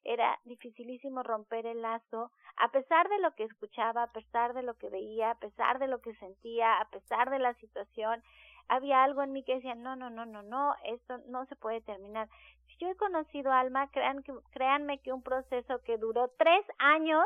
era 0.04 0.38
dificilísimo 0.44 1.22
romper 1.22 1.66
el 1.66 1.82
lazo, 1.82 2.30
a 2.56 2.70
pesar 2.70 3.10
de 3.10 3.18
lo 3.18 3.34
que 3.34 3.44
escuchaba, 3.44 4.04
a 4.04 4.12
pesar 4.12 4.54
de 4.54 4.62
lo 4.62 4.75
que 4.75 4.88
veía, 4.88 5.32
a 5.32 5.38
pesar 5.38 5.78
de 5.78 5.88
lo 5.88 6.00
que 6.00 6.14
sentía, 6.14 6.80
a 6.80 6.88
pesar 6.88 7.28
de 7.28 7.40
la 7.40 7.52
situación, 7.54 8.22
había 8.68 9.02
algo 9.02 9.22
en 9.22 9.32
mí 9.32 9.42
que 9.42 9.56
decía, 9.56 9.75
no, 9.75 9.96
no, 9.96 10.10
no, 10.10 10.26
no, 10.26 10.42
no, 10.42 10.75
esto 10.84 11.18
no 11.28 11.46
se 11.46 11.56
puede 11.56 11.80
terminar. 11.80 12.28
Si 12.66 12.76
yo 12.78 12.88
he 12.88 12.96
conocido 12.96 13.52
Alma, 13.52 13.90
crean 13.90 14.22
que, 14.22 14.32
créanme 14.50 15.00
que 15.00 15.12
un 15.12 15.22
proceso 15.22 15.80
que 15.84 15.96
duró 15.96 16.28
tres 16.38 16.64
años 16.78 17.25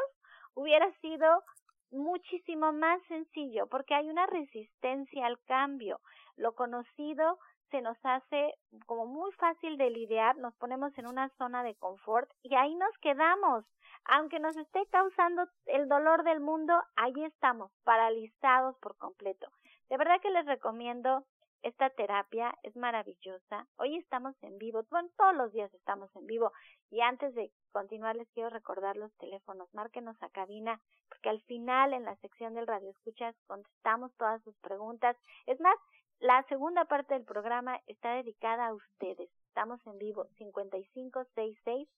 hubiera 0.54 0.90
sido 1.00 1.42
muchísimo 1.90 2.72
más 2.72 3.02
sencillo, 3.08 3.66
porque 3.66 3.94
hay 3.94 4.08
una 4.08 4.26
resistencia 4.26 5.26
al 5.26 5.38
cambio. 5.44 6.00
Lo 6.36 6.54
conocido 6.54 7.38
se 7.70 7.80
nos 7.80 7.98
hace 8.04 8.54
como 8.86 9.06
muy 9.06 9.32
fácil 9.32 9.76
de 9.78 9.90
lidiar, 9.90 10.36
nos 10.36 10.54
ponemos 10.56 10.96
en 10.98 11.06
una 11.06 11.28
zona 11.38 11.62
de 11.62 11.74
confort 11.74 12.30
y 12.42 12.54
ahí 12.54 12.74
nos 12.74 12.96
quedamos. 12.98 13.64
Aunque 14.04 14.40
nos 14.40 14.56
esté 14.56 14.84
causando 14.90 15.46
el 15.66 15.88
dolor 15.88 16.24
del 16.24 16.40
mundo, 16.40 16.74
ahí 16.96 17.24
estamos, 17.24 17.70
paralizados 17.84 18.76
por 18.78 18.96
completo. 18.96 19.48
De 19.88 19.96
verdad 19.96 20.20
que 20.20 20.30
les 20.30 20.46
recomiendo 20.46 21.24
esta 21.62 21.90
terapia, 21.90 22.54
es 22.62 22.76
maravillosa. 22.76 23.66
Hoy 23.76 23.96
estamos 23.96 24.34
en 24.42 24.58
vivo, 24.58 24.84
bueno, 24.90 25.08
todos 25.16 25.34
los 25.34 25.52
días 25.52 25.72
estamos 25.74 26.14
en 26.16 26.26
vivo. 26.26 26.52
Y 26.90 27.00
antes 27.00 27.34
de 27.34 27.50
continuar, 27.70 28.16
les 28.16 28.28
quiero 28.30 28.50
recordar 28.50 28.96
los 28.96 29.12
teléfonos. 29.18 29.72
Márquenos 29.72 30.20
a 30.22 30.28
cabina, 30.30 30.80
porque 31.08 31.30
al 31.30 31.40
final, 31.42 31.92
en 31.92 32.04
la 32.04 32.16
sección 32.16 32.54
del 32.54 32.66
Radio 32.66 32.90
Escuchas, 32.90 33.34
contestamos 33.46 34.12
todas 34.16 34.42
sus 34.42 34.56
preguntas. 34.58 35.16
Es 35.46 35.60
más, 35.60 35.76
la 36.18 36.42
segunda 36.48 36.84
parte 36.84 37.14
del 37.14 37.24
programa 37.24 37.80
está 37.86 38.14
dedicada 38.14 38.66
a 38.66 38.74
ustedes. 38.74 39.30
Estamos 39.48 39.80
en 39.86 39.98
vivo 39.98 40.26
5566 40.38 41.88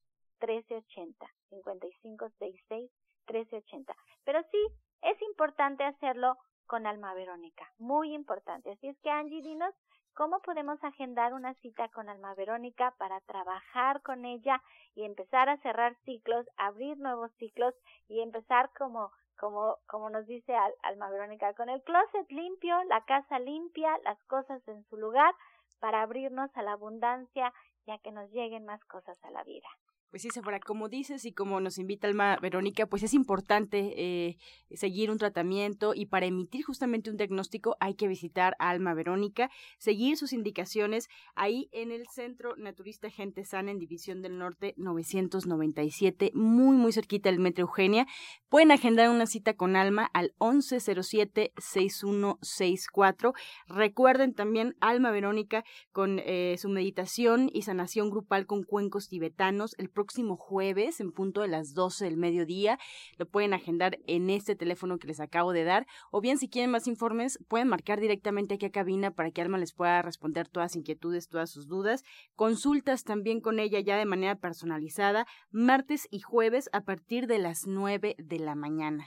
1380. 0.41 1.27
5566 1.51 2.91
1380. 3.27 3.97
Pero 4.25 4.43
sí, 4.51 4.67
es 5.03 5.21
importante 5.23 5.85
hacerlo 5.85 6.37
con 6.67 6.87
Alma 6.87 7.15
Verónica. 7.15 7.71
Muy 7.79 8.15
importante. 8.15 8.73
Así 8.73 8.89
es 8.89 8.99
que 9.01 9.11
Angie, 9.11 9.43
dinos 9.43 9.75
cómo 10.15 10.41
podemos 10.41 10.83
agendar 10.83 11.35
una 11.35 11.55
cita 11.55 11.89
con 11.89 12.09
Alma 12.09 12.35
Verónica 12.35 12.95
para 12.99 13.21
trabajar 13.23 14.03
con 14.03 14.25
ella 14.25 14.63
y 14.95 15.05
empezar 15.05 15.49
a 15.49 15.59
cerrar 15.59 15.97
ciclos, 16.05 16.47
abrir 16.57 16.99
nuevos 16.99 17.33
ciclos 17.39 17.75
y 18.09 18.21
empezar 18.21 18.71
como 18.79 19.11
como, 19.39 19.79
como 19.89 20.11
nos 20.11 20.27
dice 20.27 20.55
Alma 20.83 21.11
Verónica, 21.11 21.55
con 21.55 21.69
el 21.69 21.83
closet 21.83 22.31
limpio, 22.31 22.83
la 22.85 23.05
casa 23.05 23.41
limpia, 23.41 23.99
las 24.05 24.23
cosas 24.25 24.67
en 24.69 24.85
su 24.85 24.97
lugar, 24.97 25.35
para 25.81 26.03
abrirnos 26.03 26.57
a 26.57 26.63
la 26.63 26.73
abundancia 26.73 27.53
y 27.85 27.91
a 27.91 27.99
que 27.99 28.13
nos 28.13 28.31
lleguen 28.31 28.65
más 28.65 28.83
cosas 28.85 29.23
a 29.25 29.31
la 29.31 29.43
vida. 29.43 29.69
Pues 30.15 30.23
sí, 30.23 30.31
Sephora, 30.31 30.61
como 30.61 30.89
dices 30.89 31.25
y 31.25 31.33
como 31.33 31.59
nos 31.59 31.77
invita 31.77 32.07
Alma 32.07 32.39
Verónica, 32.41 32.87
pues 32.87 33.03
es 33.03 33.15
importante 33.15 33.95
eh, 33.97 34.37
seguir 34.71 35.11
un 35.11 35.19
tratamiento 35.19 35.93
y 35.93 36.07
para 36.07 36.27
emitir 36.27 36.65
justamente 36.65 37.11
un 37.11 37.17
diagnóstico 37.17 37.77
hay 37.81 37.97
que 37.97 38.07
visitar 38.07 38.55
a 38.61 38.71
Alma 38.71 38.95
Verónica, 38.95 39.51
seguir 39.77 40.17
sus 40.17 40.33
indicaciones 40.33 41.09
ahí 41.35 41.69
en 41.73 41.91
el 41.91 42.07
Centro 42.07 42.55
Naturista 42.55 43.11
Gente 43.11 43.45
Sana 43.45 43.73
en 43.73 43.81
División 43.81 44.23
del 44.23 44.39
Norte 44.39 44.75
997, 44.77 46.31
muy 46.33 46.77
muy 46.77 46.93
cerquita 46.93 47.29
del 47.29 47.41
Metro 47.41 47.63
Eugenia. 47.63 48.07
Pueden 48.49 48.71
agendar 48.71 49.11
una 49.11 49.27
cita 49.27 49.55
con 49.55 49.75
Alma 49.75 50.09
al 50.15 50.33
1107-6164. 50.39 53.33
Recuerden 53.67 54.33
también 54.33 54.77
Alma 54.79 55.11
Verónica 55.11 55.65
con 55.91 56.21
eh, 56.21 56.55
su 56.57 56.69
meditación 56.69 57.51
y 57.53 57.63
sanación 57.63 58.11
grupal 58.11 58.47
con 58.47 58.63
cuencos 58.63 59.09
tibetanos 59.09 59.75
el 59.79 59.91
jueves 60.37 61.01
en 61.01 61.13
punto 61.13 61.41
de 61.41 61.49
las 61.49 61.75
12 61.75 62.05
del 62.05 62.17
mediodía. 62.17 62.79
Lo 63.17 63.27
pueden 63.27 63.55
agendar 63.55 63.99
en 64.07 64.31
este 64.31 64.57
teléfono 64.57 64.99
que 64.99 65.07
les 65.07 65.21
acabo 65.21 65.53
de 65.53 65.65
dar. 65.65 65.87
O 66.11 66.21
bien, 66.21 66.39
si 66.39 66.49
quieren 66.49 66.71
más 66.71 66.87
informes, 66.87 67.39
pueden 67.49 67.69
marcar 67.69 68.01
directamente 68.01 68.55
aquí 68.55 68.67
a 68.67 68.71
cabina 68.71 69.11
para 69.11 69.31
que 69.31 69.43
Alma 69.43 69.59
les 69.59 69.73
pueda 69.73 70.03
responder 70.03 70.49
todas 70.49 70.73
las 70.73 70.77
inquietudes, 70.77 71.29
todas 71.29 71.51
sus 71.51 71.67
dudas. 71.67 72.05
Consultas 72.37 73.05
también 73.05 73.41
con 73.41 73.59
ella 73.59 73.81
ya 73.81 73.97
de 73.97 74.07
manera 74.07 74.37
personalizada, 74.37 75.27
martes 75.51 76.09
y 76.11 76.21
jueves 76.21 76.69
a 76.73 76.83
partir 76.83 77.27
de 77.27 77.39
las 77.39 77.67
9 77.67 78.17
de 78.19 78.39
la 78.39 78.55
mañana. 78.55 79.07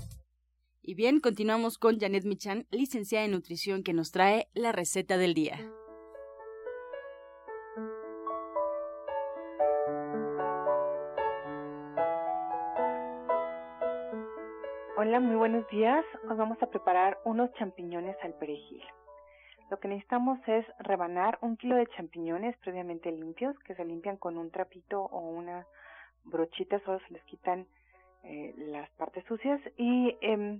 Y 0.83 0.95
bien, 0.95 1.19
continuamos 1.19 1.77
con 1.77 1.99
Janet 1.99 2.25
Michan, 2.25 2.65
licenciada 2.71 3.23
en 3.25 3.31
nutrición, 3.31 3.83
que 3.83 3.93
nos 3.93 4.11
trae 4.11 4.47
la 4.55 4.71
receta 4.71 5.19
del 5.19 5.35
día. 5.35 5.59
Hola, 14.97 15.19
muy 15.19 15.35
buenos 15.35 15.67
días. 15.69 16.03
Hoy 16.27 16.35
vamos 16.35 16.57
a 16.63 16.67
preparar 16.71 17.19
unos 17.25 17.53
champiñones 17.59 18.15
al 18.23 18.33
perejil. 18.33 18.81
Lo 19.69 19.79
que 19.79 19.87
necesitamos 19.87 20.39
es 20.47 20.65
rebanar 20.79 21.37
un 21.41 21.57
kilo 21.57 21.75
de 21.75 21.85
champiñones 21.95 22.57
previamente 22.57 23.11
limpios, 23.11 23.55
que 23.59 23.75
se 23.75 23.85
limpian 23.85 24.17
con 24.17 24.35
un 24.35 24.49
trapito 24.49 24.99
o 24.99 25.19
una 25.19 25.67
brochita, 26.23 26.79
solo 26.79 26.99
se 27.07 27.13
les 27.13 27.23
quitan 27.25 27.67
eh, 28.23 28.53
las 28.57 28.89
partes 28.91 29.23
sucias 29.25 29.61
y 29.77 30.17
eh, 30.21 30.59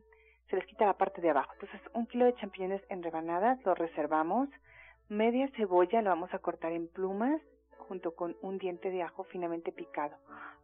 se 0.52 0.58
les 0.58 0.66
quita 0.66 0.86
la 0.86 0.98
parte 0.98 1.22
de 1.22 1.30
abajo. 1.30 1.54
Entonces, 1.54 1.82
un 1.94 2.06
kilo 2.08 2.26
de 2.26 2.36
champiñones 2.36 2.82
en 2.90 3.02
rebanadas 3.02 3.58
lo 3.66 3.74
reservamos. 3.74 4.50
Media 5.08 5.50
cebolla 5.56 6.02
lo 6.02 6.10
vamos 6.10 6.34
a 6.34 6.40
cortar 6.40 6.74
en 6.74 6.90
plumas 6.90 7.42
junto 7.78 8.14
con 8.16 8.36
un 8.42 8.58
diente 8.58 8.90
de 8.92 9.02
ajo 9.02 9.24
finamente 9.24 9.72
picado. 9.72 10.18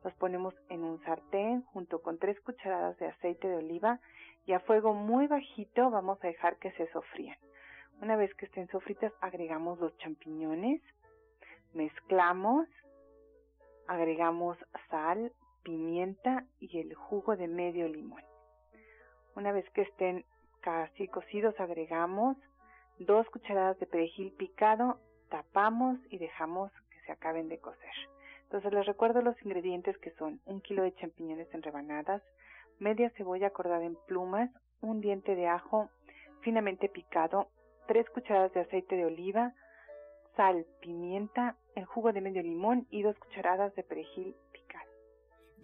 Los 0.03 0.13
ponemos 0.15 0.53
en 0.70 0.84
un 0.84 1.01
sartén 1.03 1.63
junto 1.74 2.01
con 2.01 2.20
tres 2.20 2.39
cucharadas 2.41 2.98
de 3.00 3.08
aceite 3.08 3.48
de 3.48 3.56
oliva 3.56 4.00
y 4.46 4.51
a 4.51 4.60
fuego 4.60 4.94
muy 4.94 5.27
bajito 5.27 5.89
vamos 5.89 6.22
a 6.22 6.27
dejar 6.27 6.58
que 6.58 6.72
se 6.74 6.88
sofrían. 6.91 7.38
Una 8.01 8.17
vez 8.17 8.34
que 8.36 8.46
estén 8.46 8.67
sofritas 8.67 9.13
agregamos 9.22 9.79
los 9.79 9.98
champiñones, 9.98 10.82
Mezclamos, 11.74 12.67
agregamos 13.88 14.58
sal, 14.89 15.32
pimienta 15.63 16.46
y 16.60 16.79
el 16.79 16.94
jugo 16.94 17.36
de 17.36 17.48
medio 17.48 17.88
limón. 17.88 18.27
Una 19.38 19.51
vez 19.51 19.70
que 19.70 19.84
estén 19.84 20.25
casi 20.62 21.08
cocidos, 21.08 21.53
agregamos 21.60 22.38
dos 22.98 23.29
cucharadas 23.29 23.77
de 23.77 23.86
perejil 23.86 24.32
picado, 24.32 25.00
tapamos 25.29 26.00
y 26.10 26.17
dejamos 26.17 26.72
que 26.89 27.00
se 27.06 27.12
acaben 27.12 27.48
de 27.48 27.60
cocer. 27.60 27.94
Entonces 28.46 28.74
les 28.74 28.88
recuerdo 28.88 29.22
los 29.22 29.39
ingredientes 29.46 29.96
que 30.00 30.10
son 30.15 30.41
un 30.48 30.60
kilo 30.60 30.82
de 30.82 30.96
champiñones 30.96 31.53
en 31.53 31.62
rebanadas, 31.62 32.24
media 32.79 33.12
cebolla 33.12 33.51
cortada 33.51 33.84
en 33.84 33.96
plumas, 34.08 34.50
un 34.82 35.01
diente 35.01 35.36
de 35.36 35.46
ajo 35.46 35.88
finamente 36.41 36.89
picado, 36.89 37.50
tres 37.86 38.10
cucharadas 38.10 38.51
de 38.53 38.62
aceite 38.62 38.96
de 38.96 39.06
oliva, 39.06 39.53
sal, 40.36 40.65
pimienta, 40.82 41.58
el 41.75 41.86
jugo 41.86 42.12
de 42.12 42.22
medio 42.22 42.41
limón 42.41 42.88
y 42.89 43.03
dos 43.03 43.15
cucharadas 43.20 43.75
de 43.75 43.84
perejil 43.84 44.36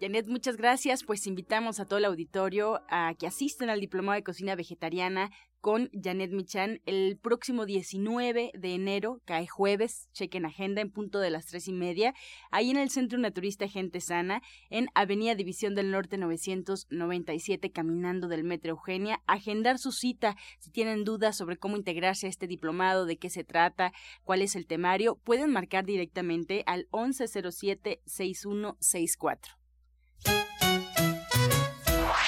Janet, 0.00 0.26
muchas 0.26 0.56
gracias. 0.56 1.04
Pues 1.04 1.26
invitamos 1.26 1.78
a 1.78 1.86
todo 1.86 1.98
el 1.98 2.04
auditorio 2.04 2.82
a 2.88 3.14
que 3.18 3.26
asisten 3.26 3.70
al 3.70 3.80
Diplomado 3.80 4.16
de 4.16 4.24
Cocina 4.24 4.56
Vegetariana 4.56 5.30
con 5.60 5.90
Janet 5.94 6.30
Michan 6.30 6.82
el 6.84 7.16
próximo 7.16 7.64
19 7.64 8.50
de 8.52 8.74
enero, 8.74 9.22
cae 9.24 9.46
jueves, 9.46 10.10
chequen 10.12 10.44
agenda 10.44 10.82
en 10.82 10.90
punto 10.90 11.20
de 11.20 11.30
las 11.30 11.46
tres 11.46 11.68
y 11.68 11.72
media, 11.72 12.12
ahí 12.50 12.70
en 12.70 12.76
el 12.76 12.90
Centro 12.90 13.18
Naturista 13.18 13.66
Gente 13.66 14.02
Sana, 14.02 14.42
en 14.68 14.88
Avenida 14.94 15.34
División 15.34 15.74
del 15.74 15.90
Norte 15.90 16.18
997, 16.18 17.72
caminando 17.72 18.28
del 18.28 18.44
Metro 18.44 18.72
Eugenia, 18.72 19.22
agendar 19.26 19.78
su 19.78 19.90
cita, 19.90 20.36
si 20.58 20.70
tienen 20.70 21.04
dudas 21.04 21.34
sobre 21.34 21.56
cómo 21.56 21.78
integrarse 21.78 22.26
a 22.26 22.30
este 22.30 22.46
diplomado, 22.46 23.06
de 23.06 23.16
qué 23.16 23.30
se 23.30 23.42
trata, 23.42 23.94
cuál 24.22 24.42
es 24.42 24.56
el 24.56 24.66
temario, 24.66 25.16
pueden 25.24 25.50
marcar 25.50 25.86
directamente 25.86 26.62
al 26.66 26.90
1107-6164. 26.90 29.63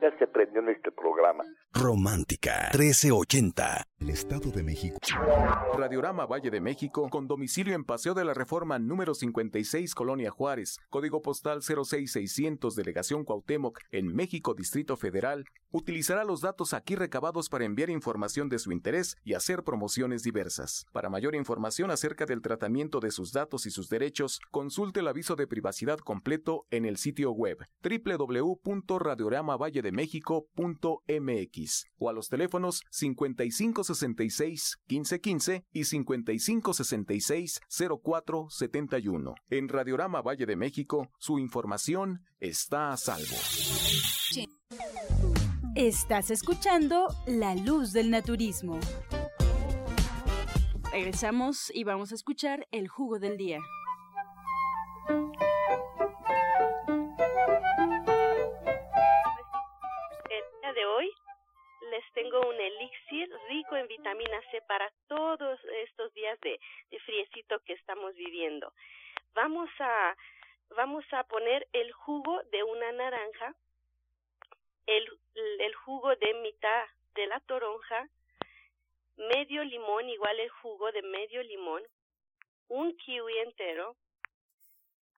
ya 0.00 0.16
se 0.18 0.26
prendió 0.26 0.60
en 0.60 0.70
este 0.70 0.90
programa. 0.92 1.44
Romántica 1.72 2.70
1380. 2.72 3.84
El 4.00 4.10
Estado 4.10 4.50
de 4.50 4.62
México. 4.62 4.96
Radiorama 5.76 6.26
Valle 6.26 6.50
de 6.50 6.60
México, 6.60 7.08
con 7.10 7.26
domicilio 7.26 7.74
en 7.74 7.84
Paseo 7.84 8.14
de 8.14 8.24
la 8.24 8.34
Reforma 8.34 8.78
número 8.78 9.14
56, 9.14 9.94
Colonia 9.94 10.30
Juárez, 10.30 10.78
código 10.88 11.20
postal 11.20 11.62
06600, 11.62 12.76
Delegación 12.76 13.24
Cuauhtémoc, 13.24 13.80
en 13.90 14.14
México, 14.14 14.54
Distrito 14.54 14.96
Federal, 14.96 15.44
utilizará 15.70 16.24
los 16.24 16.40
datos 16.40 16.74
aquí 16.74 16.94
recabados 16.94 17.48
para 17.48 17.64
enviar 17.64 17.90
información 17.90 18.48
de 18.48 18.58
su 18.58 18.72
interés 18.72 19.16
y 19.24 19.34
hacer 19.34 19.64
promociones 19.64 20.22
diversas. 20.22 20.86
Para 20.92 21.10
mayor 21.10 21.34
información 21.34 21.90
acerca 21.90 22.24
del 22.24 22.40
tratamiento 22.40 23.00
de 23.00 23.10
sus 23.10 23.32
datos 23.32 23.66
y 23.66 23.70
sus 23.70 23.88
derechos, 23.88 24.40
consulte 24.50 25.00
el 25.00 25.08
aviso 25.08 25.34
de 25.36 25.46
privacidad 25.46 25.98
completo 25.98 26.66
en 26.70 26.84
el 26.84 26.96
sitio 26.96 27.32
web 27.32 27.58
www.radioramavalle-de-méxico.mx 29.90 31.86
o 31.98 32.08
a 32.08 32.12
los 32.12 32.28
teléfonos 32.28 32.82
5566 32.90 34.78
1515 34.88 35.64
y 35.72 35.84
5566 35.84 37.60
0471. 37.68 39.34
En 39.50 39.68
Radiorama 39.68 40.22
Valle 40.22 40.46
de 40.46 40.56
México, 40.56 41.08
su 41.18 41.38
información 41.38 42.22
está 42.40 42.92
a 42.92 42.96
salvo. 42.96 43.36
Estás 45.74 46.30
escuchando 46.30 47.08
La 47.26 47.54
Luz 47.54 47.92
del 47.92 48.10
Naturismo. 48.10 48.80
Regresamos 50.90 51.70
y 51.72 51.84
vamos 51.84 52.12
a 52.12 52.14
escuchar 52.14 52.66
el 52.72 52.88
jugo 52.88 53.18
del 53.18 53.36
día. 53.36 53.60
Tengo 62.14 62.40
un 62.40 62.60
elixir 62.60 63.30
rico 63.48 63.76
en 63.76 63.88
vitamina 63.88 64.40
C 64.50 64.62
para 64.62 64.90
todos 65.06 65.58
estos 65.84 66.12
días 66.14 66.38
de, 66.40 66.58
de 66.90 67.00
friecito 67.00 67.60
que 67.60 67.74
estamos 67.74 68.14
viviendo. 68.14 68.72
Vamos 69.34 69.70
a, 69.78 70.16
vamos 70.70 71.04
a 71.12 71.24
poner 71.24 71.66
el 71.72 71.92
jugo 71.92 72.42
de 72.50 72.62
una 72.62 72.92
naranja 72.92 73.54
el, 74.88 75.06
el 75.60 75.74
jugo 75.74 76.16
de 76.16 76.34
mitad 76.42 76.86
de 77.14 77.26
la 77.26 77.40
toronja, 77.40 78.08
medio 79.16 79.62
limón, 79.64 80.08
igual 80.08 80.40
el 80.40 80.48
jugo 80.48 80.90
de 80.92 81.02
medio 81.02 81.42
limón, 81.42 81.82
un 82.68 82.96
kiwi 82.96 83.38
entero, 83.38 83.96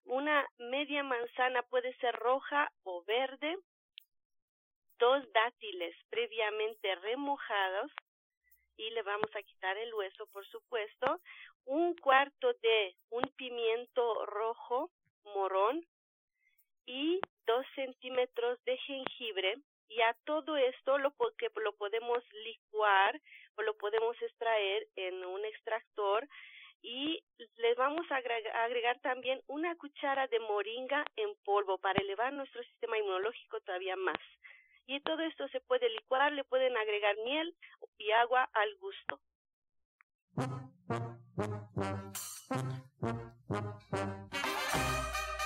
una 0.05 0.49
media 0.59 1.05
manzana 1.05 1.63
puede 1.63 1.95
ser 1.99 2.17
roja 2.17 2.73
o 2.83 3.05
verde, 3.05 3.59
dos 5.01 5.25
dátiles 5.33 5.97
previamente 6.11 6.95
remojados 6.97 7.91
y 8.77 8.91
le 8.91 9.03
vamos 9.03 9.35
a 9.35 9.43
quitar 9.43 9.77
el 9.77 9.93
hueso, 9.93 10.27
por 10.29 10.47
supuesto, 10.47 11.21
un 11.65 11.95
cuarto 11.97 12.53
de 12.63 12.95
un 13.11 13.23
pimiento 13.37 14.27
rojo 14.27 14.91
morón 15.35 15.85
y 16.87 17.21
dos 17.47 17.67
centímetros 17.75 18.63
de 18.65 18.77
jengibre 18.79 19.59
y 19.89 20.01
a 20.03 20.15
todo 20.25 20.57
esto 20.57 20.99
lo 20.99 21.13
que 21.37 21.51
lo 21.57 21.73
podemos 21.73 22.23
licuar 22.45 23.21
o 23.57 23.63
lo 23.63 23.77
podemos 23.77 24.21
extraer 24.23 24.87
en 24.97 25.25
un 25.25 25.45
extractor 25.45 26.29
y 26.83 27.23
le 27.57 27.75
vamos 27.75 28.07
a 28.11 28.17
agregar, 28.17 28.99
también 29.01 29.43
una 29.49 29.77
cuchara 29.77 30.27
de 30.29 30.41
moringa 30.41 31.05
en 31.17 31.35
polvo 31.45 31.77
para 31.79 32.01
elevar 32.01 32.33
nuestro 32.33 32.63
sistema 32.63 32.99
inmunológico 32.99 33.61
todavía 33.61 33.97
más. 33.97 34.19
Y 34.91 35.01
todo 35.03 35.23
esto 35.23 35.47
se 35.51 35.61
puede 35.61 35.89
licuar, 35.89 36.33
le 36.33 36.43
pueden 36.43 36.77
agregar 36.77 37.15
miel 37.25 37.55
y 37.97 38.11
agua 38.11 38.51
al 38.53 38.75
gusto. 38.81 39.21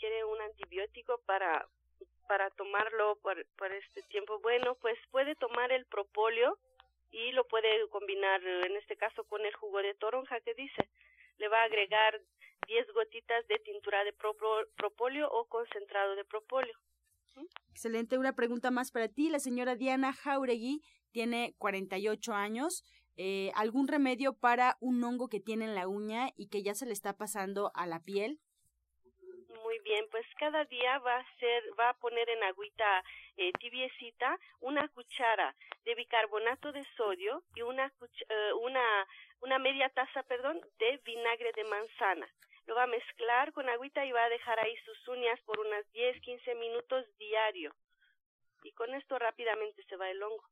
Quiere 0.08 0.24
un 0.24 0.40
antibiótico 0.40 1.20
para 1.26 1.68
para 2.28 2.50
tomarlo 2.50 3.16
por, 3.22 3.42
por 3.56 3.72
este 3.72 4.02
tiempo, 4.02 4.38
bueno, 4.40 4.74
pues 4.82 4.98
puede 5.10 5.34
tomar 5.36 5.72
el 5.72 5.86
propóleo 5.86 6.58
y 7.10 7.32
lo 7.32 7.48
puede 7.48 7.88
combinar 7.88 8.42
en 8.44 8.76
este 8.76 8.98
caso 8.98 9.24
con 9.24 9.46
el 9.46 9.54
jugo 9.54 9.78
de 9.78 9.94
toronja 9.94 10.38
que 10.40 10.52
dice. 10.52 10.90
Le 11.38 11.48
va 11.48 11.62
a 11.62 11.64
agregar 11.64 12.20
10 12.66 12.92
gotitas 12.92 13.48
de 13.48 13.58
tintura 13.60 14.04
de 14.04 14.12
propóleo 14.76 15.30
o 15.30 15.46
concentrado 15.46 16.16
de 16.16 16.24
propóleo. 16.26 16.76
Excelente, 17.70 18.18
una 18.18 18.34
pregunta 18.34 18.70
más 18.70 18.92
para 18.92 19.08
ti. 19.08 19.30
La 19.30 19.38
señora 19.38 19.74
Diana 19.74 20.12
Jauregui 20.12 20.82
tiene 21.12 21.54
48 21.56 22.34
años. 22.34 22.84
Eh, 23.16 23.52
¿Algún 23.54 23.88
remedio 23.88 24.34
para 24.34 24.76
un 24.80 25.02
hongo 25.02 25.28
que 25.28 25.40
tiene 25.40 25.64
en 25.64 25.74
la 25.74 25.88
uña 25.88 26.28
y 26.36 26.48
que 26.48 26.62
ya 26.62 26.74
se 26.74 26.84
le 26.84 26.92
está 26.92 27.16
pasando 27.16 27.70
a 27.74 27.86
la 27.86 28.00
piel? 28.00 28.38
Bien, 29.84 30.06
pues 30.10 30.26
cada 30.38 30.64
día 30.64 30.98
va 30.98 31.16
a 31.16 31.38
ser, 31.38 31.62
va 31.78 31.90
a 31.90 31.98
poner 31.98 32.28
en 32.28 32.42
agüita 32.44 33.04
eh, 33.36 33.52
tibiecita 33.60 34.38
una 34.60 34.88
cuchara 34.88 35.54
de 35.84 35.94
bicarbonato 35.94 36.72
de 36.72 36.84
sodio 36.96 37.42
y 37.54 37.62
una, 37.62 37.92
eh, 38.28 38.52
una, 38.60 39.06
una 39.40 39.58
media 39.58 39.88
taza, 39.90 40.22
perdón, 40.24 40.60
de 40.78 41.00
vinagre 41.04 41.52
de 41.52 41.64
manzana. 41.64 42.28
Lo 42.66 42.74
va 42.74 42.82
a 42.82 42.86
mezclar 42.86 43.52
con 43.52 43.68
agüita 43.68 44.04
y 44.04 44.12
va 44.12 44.24
a 44.24 44.28
dejar 44.28 44.60
ahí 44.60 44.76
sus 44.84 45.08
uñas 45.08 45.40
por 45.42 45.58
unas 45.58 45.90
10, 45.92 46.20
15 46.20 46.54
minutos 46.56 47.06
diario. 47.18 47.74
Y 48.62 48.72
con 48.72 48.92
esto 48.94 49.18
rápidamente 49.18 49.82
se 49.88 49.96
va 49.96 50.10
el 50.10 50.22
hongo. 50.22 50.44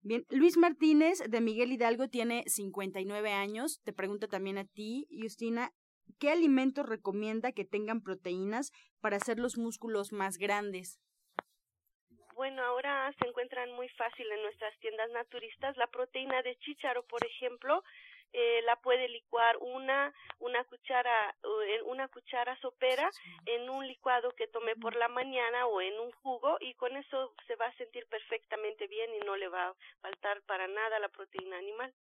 Bien, 0.00 0.24
Luis 0.30 0.56
Martínez 0.56 1.18
de 1.28 1.40
Miguel 1.40 1.72
Hidalgo 1.72 2.08
tiene 2.08 2.44
59 2.46 3.32
años. 3.32 3.80
Te 3.84 3.92
pregunta 3.92 4.28
también 4.28 4.56
a 4.56 4.64
ti, 4.64 5.06
Justina, 5.10 5.72
¿qué 6.18 6.30
alimentos 6.30 6.86
recomienda 6.86 7.52
que 7.52 7.64
tengan 7.64 8.02
proteínas 8.02 8.72
para 9.00 9.16
hacer 9.16 9.38
los 9.38 9.56
músculos 9.56 10.12
más 10.12 10.38
grandes? 10.38 11.00
Bueno, 12.34 12.62
ahora 12.62 13.12
se 13.20 13.28
encuentran 13.28 13.72
muy 13.72 13.88
fácil 13.90 14.30
en 14.30 14.42
nuestras 14.42 14.78
tiendas 14.78 15.10
naturistas 15.10 15.76
la 15.76 15.88
proteína 15.88 16.40
de 16.42 16.56
chícharo, 16.58 17.02
por 17.02 17.26
ejemplo, 17.26 17.82
eh, 18.32 18.60
la 18.62 18.76
puede 18.76 19.08
licuar 19.08 19.56
una 19.56 20.12
una 20.38 20.62
cuchara 20.64 21.34
una 21.86 22.08
cuchara 22.08 22.56
sopera 22.60 23.10
en 23.46 23.70
un 23.70 23.86
licuado 23.86 24.32
que 24.32 24.46
tome 24.48 24.76
por 24.76 24.94
la 24.96 25.08
mañana 25.08 25.66
o 25.66 25.80
en 25.80 25.98
un 25.98 26.12
jugo 26.12 26.58
y 26.60 26.74
con 26.74 26.94
eso 26.96 27.34
se 27.46 27.56
va 27.56 27.66
a 27.66 27.76
sentir 27.76 28.06
perfectamente 28.06 28.86
bien 28.86 29.10
y 29.14 29.24
no 29.24 29.34
le 29.36 29.48
va 29.48 29.68
a 29.68 29.74
faltar 30.02 30.42
para 30.42 30.68
nada 30.68 30.98
la 30.98 31.08
proteína 31.08 31.56
animal. 31.56 31.92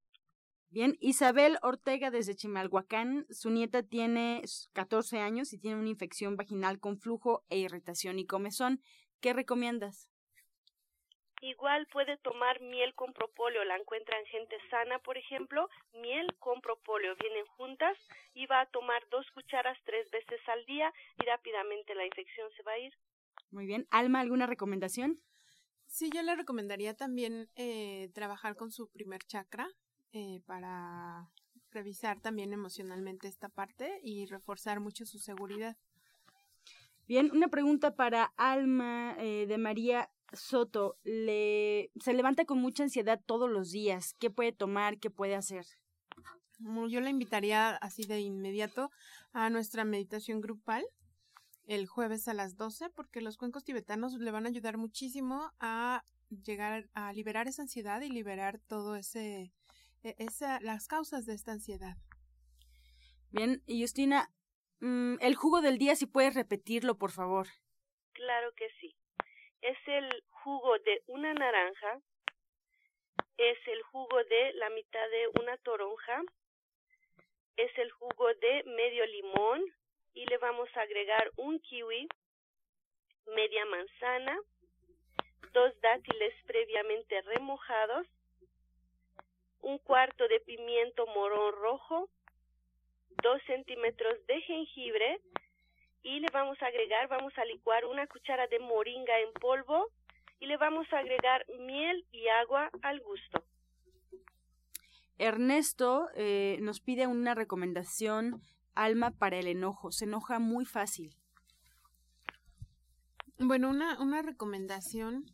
Bien, 0.69 0.97
Isabel 0.99 1.57
Ortega 1.61 2.11
desde 2.11 2.35
Chimalhuacán, 2.35 3.25
su 3.29 3.49
nieta 3.49 3.83
tiene 3.83 4.43
14 4.73 5.19
años 5.19 5.53
y 5.53 5.59
tiene 5.59 5.79
una 5.79 5.89
infección 5.89 6.35
vaginal 6.35 6.79
con 6.79 6.99
flujo 6.99 7.45
e 7.49 7.57
irritación 7.57 8.19
y 8.19 8.25
comezón. 8.25 8.81
¿Qué 9.21 9.31
recomiendas? 9.31 10.11
Igual 11.41 11.87
puede 11.87 12.17
tomar 12.17 12.59
miel 12.61 12.93
con 12.95 13.13
propóleo, 13.13 13.63
la 13.63 13.77
encuentra 13.77 14.19
en 14.19 14.25
gente 14.25 14.57
sana, 14.69 14.99
por 14.99 15.17
ejemplo, 15.17 15.69
miel 15.93 16.35
con 16.39 16.59
propóleo, 16.61 17.15
vienen 17.15 17.45
juntas 17.45 17.95
y 18.33 18.45
va 18.47 18.61
a 18.61 18.65
tomar 18.65 19.07
dos 19.09 19.25
cucharas 19.31 19.77
tres 19.85 20.09
veces 20.11 20.39
al 20.47 20.65
día 20.65 20.91
y 21.21 21.25
rápidamente 21.25 21.95
la 21.95 22.05
infección 22.05 22.49
se 22.57 22.63
va 22.63 22.73
a 22.73 22.79
ir. 22.79 22.93
Muy 23.51 23.67
bien. 23.67 23.87
Alma, 23.91 24.19
¿alguna 24.19 24.47
recomendación? 24.47 25.15
Sí, 25.85 26.09
yo 26.13 26.21
le 26.23 26.35
recomendaría 26.35 26.95
también 26.95 27.49
eh, 27.55 28.09
trabajar 28.13 28.55
con 28.55 28.71
su 28.71 28.89
primer 28.89 29.23
chakra 29.23 29.69
eh, 30.17 30.41
para 30.45 31.29
revisar 31.71 32.19
también 32.19 32.53
emocionalmente 32.53 33.27
esta 33.27 33.49
parte 33.49 33.99
y 34.03 34.25
reforzar 34.25 34.79
mucho 34.79 35.05
su 35.05 35.19
seguridad. 35.19 35.77
Bien, 37.07 37.29
una 37.31 37.49
pregunta 37.49 37.95
para 37.95 38.33
Alma 38.35 39.15
eh, 39.19 39.45
de 39.47 39.57
María 39.57 40.09
Soto. 40.33 40.97
Le, 41.03 41.91
se 41.99 42.13
levanta 42.13 42.45
con 42.45 42.59
mucha 42.59 42.83
ansiedad 42.83 43.21
todos 43.25 43.49
los 43.49 43.71
días. 43.71 44.15
¿Qué 44.19 44.29
puede 44.29 44.51
tomar? 44.51 44.97
¿Qué 44.97 45.09
puede 45.09 45.35
hacer? 45.35 45.65
Yo 46.89 46.99
le 46.99 47.11
invitaría 47.11 47.75
así 47.75 48.03
de 48.03 48.19
inmediato 48.21 48.89
a 49.31 49.51
nuestra 49.51 49.85
meditación 49.85 50.41
grupal 50.41 50.83
el 51.67 51.85
jueves 51.85 52.27
a 52.27 52.33
las 52.33 52.55
12 52.55 52.89
porque 52.89 53.21
los 53.21 53.37
cuencos 53.37 53.63
tibetanos 53.63 54.13
le 54.13 54.31
van 54.31 54.45
a 54.45 54.49
ayudar 54.49 54.77
muchísimo 54.77 55.51
a 55.59 56.03
llegar 56.29 56.89
a 56.93 57.13
liberar 57.13 57.47
esa 57.47 57.61
ansiedad 57.61 58.01
y 58.01 58.09
liberar 58.09 58.59
todo 58.67 58.95
ese 58.95 59.53
esa 60.03 60.59
las 60.61 60.87
causas 60.87 61.25
de 61.25 61.33
esta 61.33 61.51
ansiedad. 61.51 61.97
Bien, 63.31 63.61
y 63.65 63.81
Justina, 63.81 64.31
Mm, 64.79 65.15
el 65.21 65.35
jugo 65.35 65.61
del 65.61 65.79
día, 65.79 65.95
si 65.95 66.05
puedes 66.05 66.35
repetirlo, 66.35 66.97
por 66.97 67.11
favor. 67.11 67.47
Claro 68.13 68.53
que 68.53 68.69
sí. 68.79 68.95
Es 69.61 69.77
el 69.87 70.23
jugo 70.29 70.77
de 70.79 71.01
una 71.07 71.33
naranja, 71.33 71.99
es 73.37 73.57
el 73.67 73.81
jugo 73.83 74.23
de 74.23 74.53
la 74.53 74.69
mitad 74.69 75.09
de 75.09 75.41
una 75.41 75.57
toronja, 75.57 76.21
es 77.55 77.75
el 77.79 77.91
jugo 77.91 78.33
de 78.35 78.63
medio 78.65 79.05
limón 79.07 79.63
y 80.13 80.25
le 80.27 80.37
vamos 80.37 80.69
a 80.75 80.81
agregar 80.81 81.31
un 81.37 81.59
kiwi, 81.59 82.07
media 83.35 83.65
manzana, 83.65 84.39
dos 85.53 85.73
dátiles 85.81 86.33
previamente 86.45 87.19
remojados, 87.23 88.05
un 89.67 89.79
cuarto 89.79 90.29
de 90.29 90.39
pimiento 90.39 91.05
morón 91.07 91.53
rojo, 91.61 92.09
dos 93.21 93.41
centímetros 93.47 94.15
de 94.25 94.39
jengibre 94.43 95.19
y 96.03 96.21
le 96.21 96.27
vamos 96.31 96.57
a 96.61 96.67
agregar, 96.67 97.09
vamos 97.09 97.33
a 97.37 97.43
licuar 97.43 97.83
una 97.83 98.07
cuchara 98.07 98.47
de 98.47 98.59
moringa 98.59 99.19
en 99.19 99.33
polvo 99.33 99.89
y 100.39 100.45
le 100.45 100.55
vamos 100.55 100.87
a 100.93 100.99
agregar 100.99 101.45
miel 101.59 102.05
y 102.13 102.29
agua 102.29 102.69
al 102.81 103.01
gusto. 103.01 103.43
Ernesto 105.17 106.07
eh, 106.15 106.59
nos 106.61 106.79
pide 106.79 107.05
una 107.05 107.35
recomendación, 107.35 108.39
alma 108.73 109.11
para 109.11 109.37
el 109.37 109.47
enojo. 109.47 109.91
Se 109.91 110.05
enoja 110.05 110.39
muy 110.39 110.63
fácil. 110.63 111.13
Bueno, 113.37 113.69
una, 113.69 113.99
una 113.99 114.21
recomendación 114.21 115.25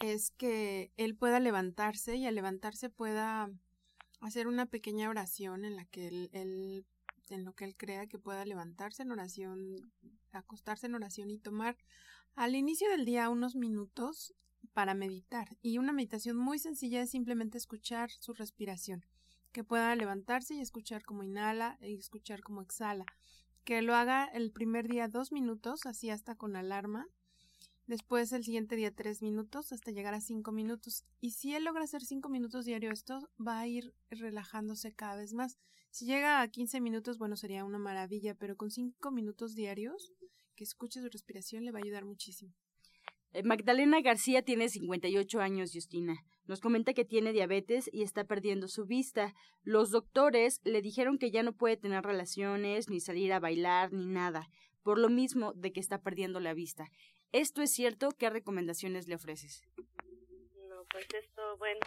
es 0.00 0.30
que 0.30 0.92
él 0.96 1.14
pueda 1.14 1.40
levantarse 1.40 2.16
y 2.16 2.26
al 2.26 2.34
levantarse 2.34 2.90
pueda 2.90 3.50
hacer 4.20 4.46
una 4.46 4.66
pequeña 4.66 5.08
oración 5.08 5.64
en 5.64 5.76
la 5.76 5.84
que 5.86 6.08
él, 6.08 6.86
en 7.28 7.44
lo 7.44 7.54
que 7.54 7.64
él 7.64 7.76
crea 7.76 8.06
que 8.06 8.18
pueda 8.18 8.44
levantarse 8.44 9.02
en 9.02 9.12
oración, 9.12 9.92
acostarse 10.32 10.86
en 10.86 10.94
oración 10.94 11.30
y 11.30 11.38
tomar 11.38 11.76
al 12.34 12.54
inicio 12.54 12.88
del 12.90 13.04
día 13.04 13.28
unos 13.28 13.56
minutos 13.56 14.34
para 14.72 14.94
meditar. 14.94 15.56
Y 15.62 15.78
una 15.78 15.92
meditación 15.92 16.36
muy 16.36 16.58
sencilla 16.58 17.02
es 17.02 17.10
simplemente 17.10 17.58
escuchar 17.58 18.10
su 18.10 18.32
respiración, 18.34 19.04
que 19.52 19.64
pueda 19.64 19.94
levantarse 19.96 20.54
y 20.54 20.60
escuchar 20.60 21.04
cómo 21.04 21.22
inhala 21.22 21.78
y 21.80 21.94
escuchar 21.94 22.42
cómo 22.42 22.62
exhala. 22.62 23.04
Que 23.64 23.82
lo 23.82 23.94
haga 23.94 24.24
el 24.24 24.52
primer 24.52 24.88
día 24.88 25.08
dos 25.08 25.32
minutos, 25.32 25.86
así 25.86 26.08
hasta 26.10 26.34
con 26.34 26.56
alarma, 26.56 27.06
Después 27.90 28.32
el 28.32 28.44
siguiente 28.44 28.76
día 28.76 28.94
tres 28.94 29.20
minutos 29.20 29.72
hasta 29.72 29.90
llegar 29.90 30.14
a 30.14 30.20
cinco 30.20 30.52
minutos. 30.52 31.04
Y 31.20 31.32
si 31.32 31.56
él 31.56 31.64
logra 31.64 31.82
hacer 31.82 32.02
cinco 32.02 32.28
minutos 32.28 32.64
diario 32.64 32.92
esto, 32.92 33.28
va 33.44 33.58
a 33.58 33.66
ir 33.66 33.92
relajándose 34.10 34.92
cada 34.92 35.16
vez 35.16 35.32
más. 35.32 35.58
Si 35.90 36.06
llega 36.06 36.40
a 36.40 36.46
15 36.46 36.80
minutos, 36.80 37.18
bueno, 37.18 37.34
sería 37.34 37.64
una 37.64 37.80
maravilla, 37.80 38.36
pero 38.36 38.56
con 38.56 38.70
cinco 38.70 39.10
minutos 39.10 39.56
diarios, 39.56 40.12
que 40.54 40.62
escuche 40.62 41.00
su 41.00 41.08
respiración 41.08 41.64
le 41.64 41.72
va 41.72 41.80
a 41.80 41.82
ayudar 41.82 42.04
muchísimo. 42.04 42.54
Eh, 43.32 43.42
Magdalena 43.42 44.00
García 44.00 44.42
tiene 44.42 44.68
58 44.68 45.40
años, 45.40 45.72
Justina. 45.74 46.14
Nos 46.46 46.60
comenta 46.60 46.94
que 46.94 47.04
tiene 47.04 47.32
diabetes 47.32 47.90
y 47.92 48.02
está 48.02 48.22
perdiendo 48.22 48.68
su 48.68 48.86
vista. 48.86 49.34
Los 49.64 49.90
doctores 49.90 50.60
le 50.62 50.80
dijeron 50.80 51.18
que 51.18 51.32
ya 51.32 51.42
no 51.42 51.56
puede 51.56 51.76
tener 51.76 52.04
relaciones, 52.04 52.88
ni 52.88 53.00
salir 53.00 53.32
a 53.32 53.40
bailar, 53.40 53.92
ni 53.92 54.06
nada, 54.06 54.48
por 54.84 54.96
lo 54.96 55.08
mismo 55.08 55.54
de 55.54 55.72
que 55.72 55.80
está 55.80 56.00
perdiendo 56.02 56.38
la 56.38 56.54
vista. 56.54 56.88
¿Esto 57.32 57.62
es 57.62 57.72
cierto? 57.72 58.08
¿Qué 58.18 58.28
recomendaciones 58.28 59.06
le 59.06 59.14
ofreces? 59.14 59.62
No, 60.68 60.84
pues 60.90 61.06
esto, 61.14 61.56
bueno, 61.58 61.80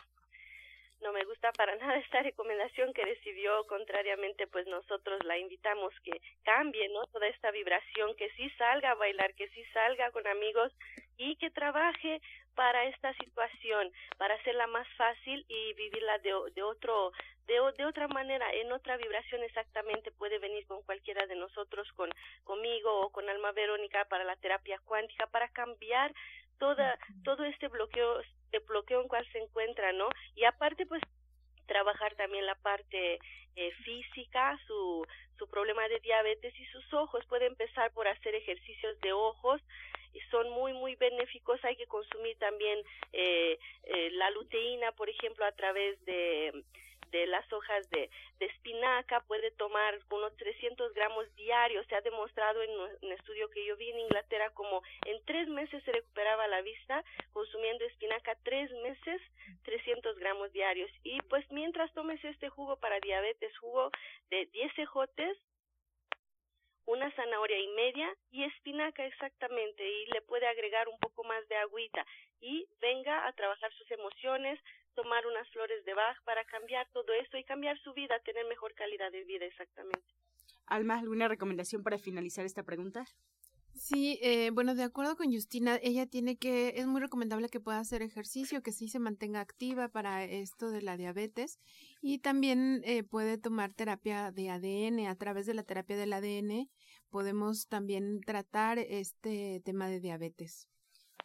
no 1.01 1.11
me 1.11 1.25
gusta 1.25 1.51
para 1.51 1.75
nada 1.81 1.97
esta 1.97 2.21
recomendación 2.21 2.93
que 2.93 3.03
recibió, 3.03 3.65
contrariamente, 3.67 4.47
pues 4.47 4.65
nosotros 4.67 5.23
la 5.25 5.37
invitamos 5.37 5.93
que 6.03 6.21
cambie, 6.43 6.87
¿no? 6.89 7.05
Toda 7.07 7.27
esta 7.27 7.51
vibración, 7.51 8.15
que 8.15 8.29
sí 8.31 8.49
salga 8.57 8.91
a 8.91 8.95
bailar, 8.95 9.33
que 9.35 9.49
sí 9.49 9.63
salga 9.73 10.11
con 10.11 10.25
amigos 10.27 10.71
y 11.17 11.35
que 11.37 11.49
trabaje 11.51 12.21
para 12.55 12.85
esta 12.85 13.13
situación, 13.15 13.91
para 14.17 14.35
hacerla 14.35 14.67
más 14.67 14.87
fácil 14.95 15.45
y 15.47 15.73
vivirla 15.73 16.17
de, 16.19 16.33
de 16.55 16.63
otro 16.63 17.11
de, 17.47 17.55
de 17.77 17.85
otra 17.85 18.07
manera, 18.07 18.45
en 18.53 18.71
otra 18.71 18.95
vibración 18.97 19.43
exactamente, 19.43 20.11
puede 20.11 20.39
venir 20.39 20.65
con 20.65 20.81
cualquiera 20.83 21.25
de 21.27 21.35
nosotros, 21.35 21.91
con 21.93 22.09
conmigo 22.43 23.01
o 23.01 23.09
con 23.09 23.29
Alma 23.29 23.51
Verónica 23.51 24.05
para 24.05 24.23
la 24.23 24.35
terapia 24.37 24.79
cuántica, 24.85 25.27
para 25.27 25.49
cambiar 25.49 26.13
toda, 26.57 26.97
todo 27.23 27.43
este 27.43 27.67
bloqueo, 27.67 28.21
este 28.21 28.59
bloqueo 28.59 29.01
en 29.01 29.07
cual 29.07 29.27
se 29.31 29.39
encuentra, 29.39 29.91
¿no? 29.91 30.07
Y 30.35 30.45
aparte, 30.45 30.85
pues, 30.85 31.01
trabajar 31.65 32.15
también 32.15 32.45
la 32.45 32.55
parte 32.55 33.19
eh, 33.55 33.71
física, 33.83 34.57
su, 34.67 35.05
su 35.37 35.47
problema 35.49 35.87
de 35.87 35.99
diabetes 35.99 36.57
y 36.57 36.65
sus 36.67 36.93
ojos. 36.93 37.25
Puede 37.25 37.47
empezar 37.47 37.91
por 37.91 38.07
hacer 38.07 38.35
ejercicios 38.35 38.99
de 39.01 39.13
ojos 39.13 39.61
y 40.13 40.19
son 40.31 40.49
muy, 40.49 40.73
muy 40.73 40.95
benéficos. 40.95 41.63
Hay 41.63 41.75
que 41.75 41.87
consumir 41.87 42.37
también 42.37 42.79
eh, 43.11 43.59
eh, 43.83 44.11
la 44.11 44.29
luteína, 44.31 44.91
por 44.93 45.09
ejemplo, 45.09 45.45
a 45.45 45.51
través 45.51 46.03
de 46.05 46.63
de 47.13 47.27
las 47.27 47.45
hojas 47.53 47.87
de, 47.91 48.09
de 48.39 48.45
espinaca 48.47 49.21
puede 49.27 49.51
tomar 49.51 49.99
unos 50.09 50.35
300 50.35 50.93
gramos 50.93 51.33
diarios. 51.35 51.85
Se 51.87 51.95
ha 51.95 52.01
demostrado 52.01 52.61
en 52.63 52.71
un 52.71 53.11
estudio 53.11 53.49
que 53.51 53.63
yo 53.65 53.77
vi 53.77 53.91
en 53.91 53.99
Inglaterra 53.99 54.49
como 54.49 54.81
en 55.05 55.23
tres 55.25 55.47
meses 55.47 55.81
se 55.83 55.91
recuperaba 55.91 56.47
la 56.47 56.61
vista 56.61 57.05
consumiendo 57.31 57.85
espinaca 57.85 58.35
tres 58.43 58.71
meses 58.81 59.21
300 59.63 60.17
gramos 60.17 60.51
diarios. 60.51 60.89
Y 61.03 61.21
pues 61.29 61.49
mientras 61.51 61.93
tomes 61.93 62.23
este 62.25 62.49
jugo 62.49 62.77
para 62.77 62.99
diabetes, 62.99 63.55
jugo 63.59 63.91
de 64.31 64.47
10 64.47 64.79
ejotes, 64.79 65.37
una 66.85 67.11
zanahoria 67.15 67.59
y 67.59 67.67
media 67.69 68.13
y 68.31 68.43
espinaca 68.43 69.05
exactamente 69.05 69.87
y 69.87 70.05
le 70.07 70.21
puede 70.21 70.47
agregar 70.47 70.87
un 70.87 70.99
poco 70.99 71.23
más 71.23 71.47
de 71.47 71.55
agüita 71.55 72.05
y 72.41 72.67
venga 72.81 73.27
a 73.27 73.33
trabajar 73.33 73.71
sus 73.73 73.89
emociones, 73.91 74.59
tomar 74.95 75.25
unas 75.25 75.49
flores 75.49 75.83
de 75.85 75.93
Bach 75.93 76.17
para 76.23 76.43
cambiar 76.45 76.87
todo 76.91 77.13
esto 77.13 77.37
y 77.37 77.43
cambiar 77.43 77.79
su 77.79 77.93
vida, 77.93 78.19
tener 78.19 78.45
mejor 78.45 78.73
calidad 78.73 79.11
de 79.11 79.23
vida 79.23 79.45
exactamente. 79.45 80.07
Alma, 80.67 80.99
¿alguna 80.99 81.27
recomendación 81.27 81.83
para 81.83 81.97
finalizar 81.97 82.45
esta 82.45 82.63
pregunta? 82.63 83.05
Sí, 83.75 84.19
eh, 84.21 84.51
bueno, 84.51 84.75
de 84.75 84.83
acuerdo 84.83 85.17
con 85.17 85.31
Justina, 85.33 85.77
ella 85.81 86.05
tiene 86.05 86.37
que, 86.37 86.73
es 86.77 86.87
muy 86.87 87.01
recomendable 87.01 87.49
que 87.49 87.59
pueda 87.59 87.79
hacer 87.79 88.01
ejercicio, 88.01 88.61
que 88.61 88.71
sí 88.71 88.87
se 88.87 88.99
mantenga 88.99 89.41
activa 89.41 89.89
para 89.89 90.23
esto 90.23 90.69
de 90.69 90.81
la 90.81 90.95
diabetes 90.95 91.59
y 92.01 92.19
también 92.19 92.81
eh, 92.85 93.03
puede 93.03 93.37
tomar 93.37 93.73
terapia 93.73 94.31
de 94.31 94.49
ADN. 94.49 95.07
A 95.07 95.15
través 95.15 95.45
de 95.47 95.53
la 95.55 95.63
terapia 95.63 95.97
del 95.97 96.13
ADN 96.13 96.69
podemos 97.09 97.67
también 97.67 98.21
tratar 98.21 98.79
este 98.79 99.61
tema 99.65 99.87
de 99.87 99.99
diabetes. 99.99 100.69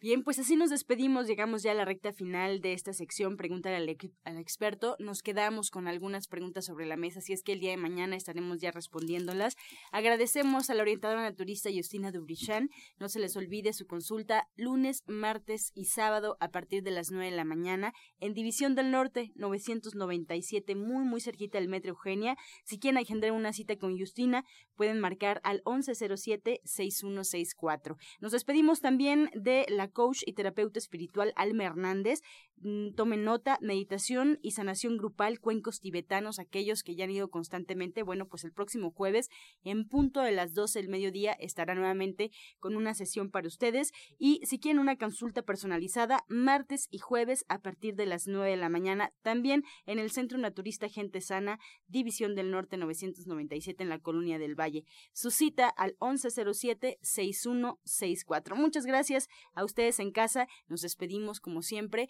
Bien, 0.01 0.23
pues 0.23 0.39
así 0.39 0.55
nos 0.55 0.69
despedimos, 0.69 1.27
llegamos 1.27 1.61
ya 1.61 1.71
a 1.71 1.73
la 1.73 1.83
recta 1.83 2.13
final 2.13 2.61
de 2.61 2.71
esta 2.71 2.93
sección 2.93 3.35
Pregúntale 3.35 3.75
al, 3.75 3.97
al, 4.23 4.37
experto. 4.37 4.95
Nos 4.97 5.21
quedamos 5.21 5.71
con 5.71 5.89
algunas 5.89 6.29
preguntas 6.29 6.63
sobre 6.63 6.85
la 6.85 6.95
mesa, 6.95 7.19
así 7.19 7.33
es 7.33 7.43
que 7.43 7.51
el 7.51 7.59
día 7.59 7.71
de 7.71 7.77
mañana 7.77 8.15
estaremos 8.15 8.61
ya 8.61 8.71
respondiéndolas. 8.71 9.57
Agradecemos 9.91 10.69
a 10.69 10.73
la 10.73 10.83
orientadora 10.83 11.21
naturista 11.21 11.69
Justina 11.69 12.13
Dubrichan. 12.13 12.69
No 12.97 13.09
se 13.09 13.19
les 13.19 13.35
olvide 13.35 13.73
su 13.73 13.87
consulta 13.87 14.47
lunes, 14.55 15.03
martes 15.05 15.73
y 15.75 15.83
sábado 15.83 16.37
a 16.39 16.47
partir 16.47 16.81
de 16.81 16.91
las 16.91 17.11
9 17.11 17.31
de 17.31 17.35
la 17.35 17.43
mañana 17.43 17.91
en 18.21 18.33
División 18.33 18.75
del 18.75 18.91
Norte 18.91 19.33
997, 19.35 20.75
muy 20.75 21.03
muy 21.03 21.19
cerquita 21.19 21.57
del 21.57 21.67
Metro 21.67 21.89
Eugenia. 21.89 22.37
Si 22.63 22.79
quieren 22.79 22.99
agendar 22.99 23.33
una 23.33 23.51
cita 23.51 23.75
con 23.75 23.99
Justina, 23.99 24.45
pueden 24.77 25.01
marcar 25.01 25.41
al 25.43 25.61
1107-6164. 25.63 27.97
Nos 28.21 28.31
despedimos 28.31 28.79
también 28.79 29.29
de 29.33 29.65
la 29.67 29.88
coach 29.91 30.23
y 30.25 30.33
terapeuta 30.33 30.79
espiritual 30.79 31.33
Alma 31.35 31.65
Hernández. 31.65 32.21
Mm, 32.61 32.93
tomen 32.95 33.23
nota, 33.23 33.57
meditación 33.61 34.37
y 34.41 34.51
sanación 34.51 34.97
grupal, 34.97 35.39
cuencos 35.39 35.79
tibetanos, 35.79 36.39
aquellos 36.39 36.83
que 36.83 36.93
ya 36.95 37.05
han 37.05 37.11
ido 37.11 37.29
constantemente. 37.29 38.03
Bueno, 38.03 38.27
pues 38.27 38.43
el 38.43 38.51
próximo 38.51 38.91
jueves, 38.91 39.29
en 39.63 39.87
punto 39.87 40.19
de 40.21 40.31
las 40.31 40.53
12 40.53 40.79
del 40.79 40.89
mediodía, 40.89 41.31
estará 41.33 41.73
nuevamente 41.73 42.31
con 42.59 42.75
una 42.75 42.93
sesión 42.93 43.31
para 43.31 43.47
ustedes. 43.47 43.93
Y 44.17 44.41
si 44.45 44.59
quieren 44.59 44.79
una 44.79 44.97
consulta 44.97 45.41
personalizada, 45.41 46.25
martes 46.27 46.89
y 46.91 46.97
jueves 46.99 47.45
a 47.47 47.59
partir 47.59 47.95
de 47.95 48.05
las 48.05 48.27
9 48.27 48.49
de 48.49 48.57
la 48.57 48.67
mañana, 48.67 49.13
también 49.21 49.63
en 49.85 49.99
el 49.99 50.11
Centro 50.11 50.37
Naturista 50.37 50.89
Gente 50.89 51.21
Sana, 51.21 51.59
División 51.87 52.35
del 52.35 52.51
Norte 52.51 52.75
997 52.75 53.83
en 53.83 53.89
la 53.89 53.99
Colonia 53.99 54.37
del 54.37 54.59
Valle. 54.59 54.83
Su 55.13 55.31
cita 55.31 55.69
al 55.69 55.95
1107-6164. 55.99 58.55
Muchas 58.55 58.85
gracias 58.85 59.29
a 59.53 59.63
ustedes 59.79 59.99
en 59.99 60.11
casa. 60.11 60.47
Nos 60.67 60.81
despedimos 60.81 61.39
como 61.39 61.61
siempre 61.61 62.09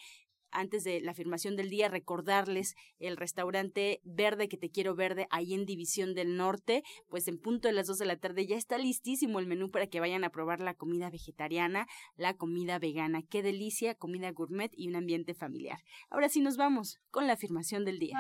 antes 0.52 0.84
de 0.84 1.00
la 1.00 1.12
afirmación 1.12 1.56
del 1.56 1.70
día, 1.70 1.90
recordarles 1.90 2.74
el 2.98 3.18
restaurante 3.18 4.02
Verde 4.04 4.50
que 4.50 4.58
te 4.58 4.72
quiero 4.72 4.96
verde 4.96 5.28
ahí 5.30 5.54
en 5.54 5.68
División 5.68 6.16
del 6.16 6.38
Norte, 6.38 6.82
pues 7.08 7.28
en 7.28 7.38
punto 7.38 7.68
de 7.68 7.76
las 7.76 7.86
2 7.86 8.00
de 8.00 8.06
la 8.08 8.18
tarde 8.18 8.48
ya 8.48 8.58
está 8.58 8.80
listísimo 8.80 9.38
el 9.38 9.46
menú 9.46 9.70
para 9.70 9.86
que 9.86 10.00
vayan 10.00 10.24
a 10.24 10.32
probar 10.32 10.60
la 10.60 10.74
comida 10.74 11.12
vegetariana, 11.12 11.86
la 12.16 12.34
comida 12.34 12.80
vegana. 12.80 13.22
Qué 13.22 13.44
delicia, 13.44 13.94
comida 13.94 14.32
gourmet 14.32 14.72
y 14.76 14.88
un 14.88 14.96
ambiente 14.96 15.36
familiar. 15.36 15.84
Ahora 16.10 16.30
sí 16.30 16.42
nos 16.42 16.58
vamos 16.58 16.98
con 17.12 17.28
la 17.28 17.34
afirmación 17.34 17.86
del 17.86 18.00
día. 18.00 18.18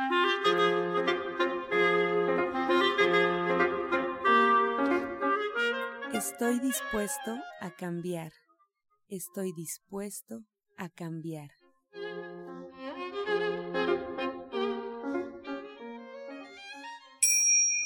Estoy 6.13 6.59
dispuesto 6.59 7.39
a 7.59 7.71
cambiar. 7.71 8.33
Estoy 9.09 9.53
dispuesto 9.53 10.43
a 10.77 10.87
cambiar. 10.87 11.49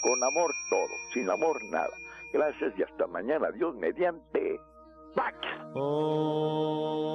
Con 0.01 0.21
amor 0.21 0.53
todo, 0.69 0.89
sin 1.13 1.29
amor 1.29 1.63
nada. 1.71 1.95
Gracias 2.33 2.73
y 2.77 2.83
hasta 2.83 3.07
mañana. 3.07 3.51
Dios 3.51 3.73
mediante. 3.75 4.59
¡Pax! 5.15 5.37
Oh. 5.75 7.13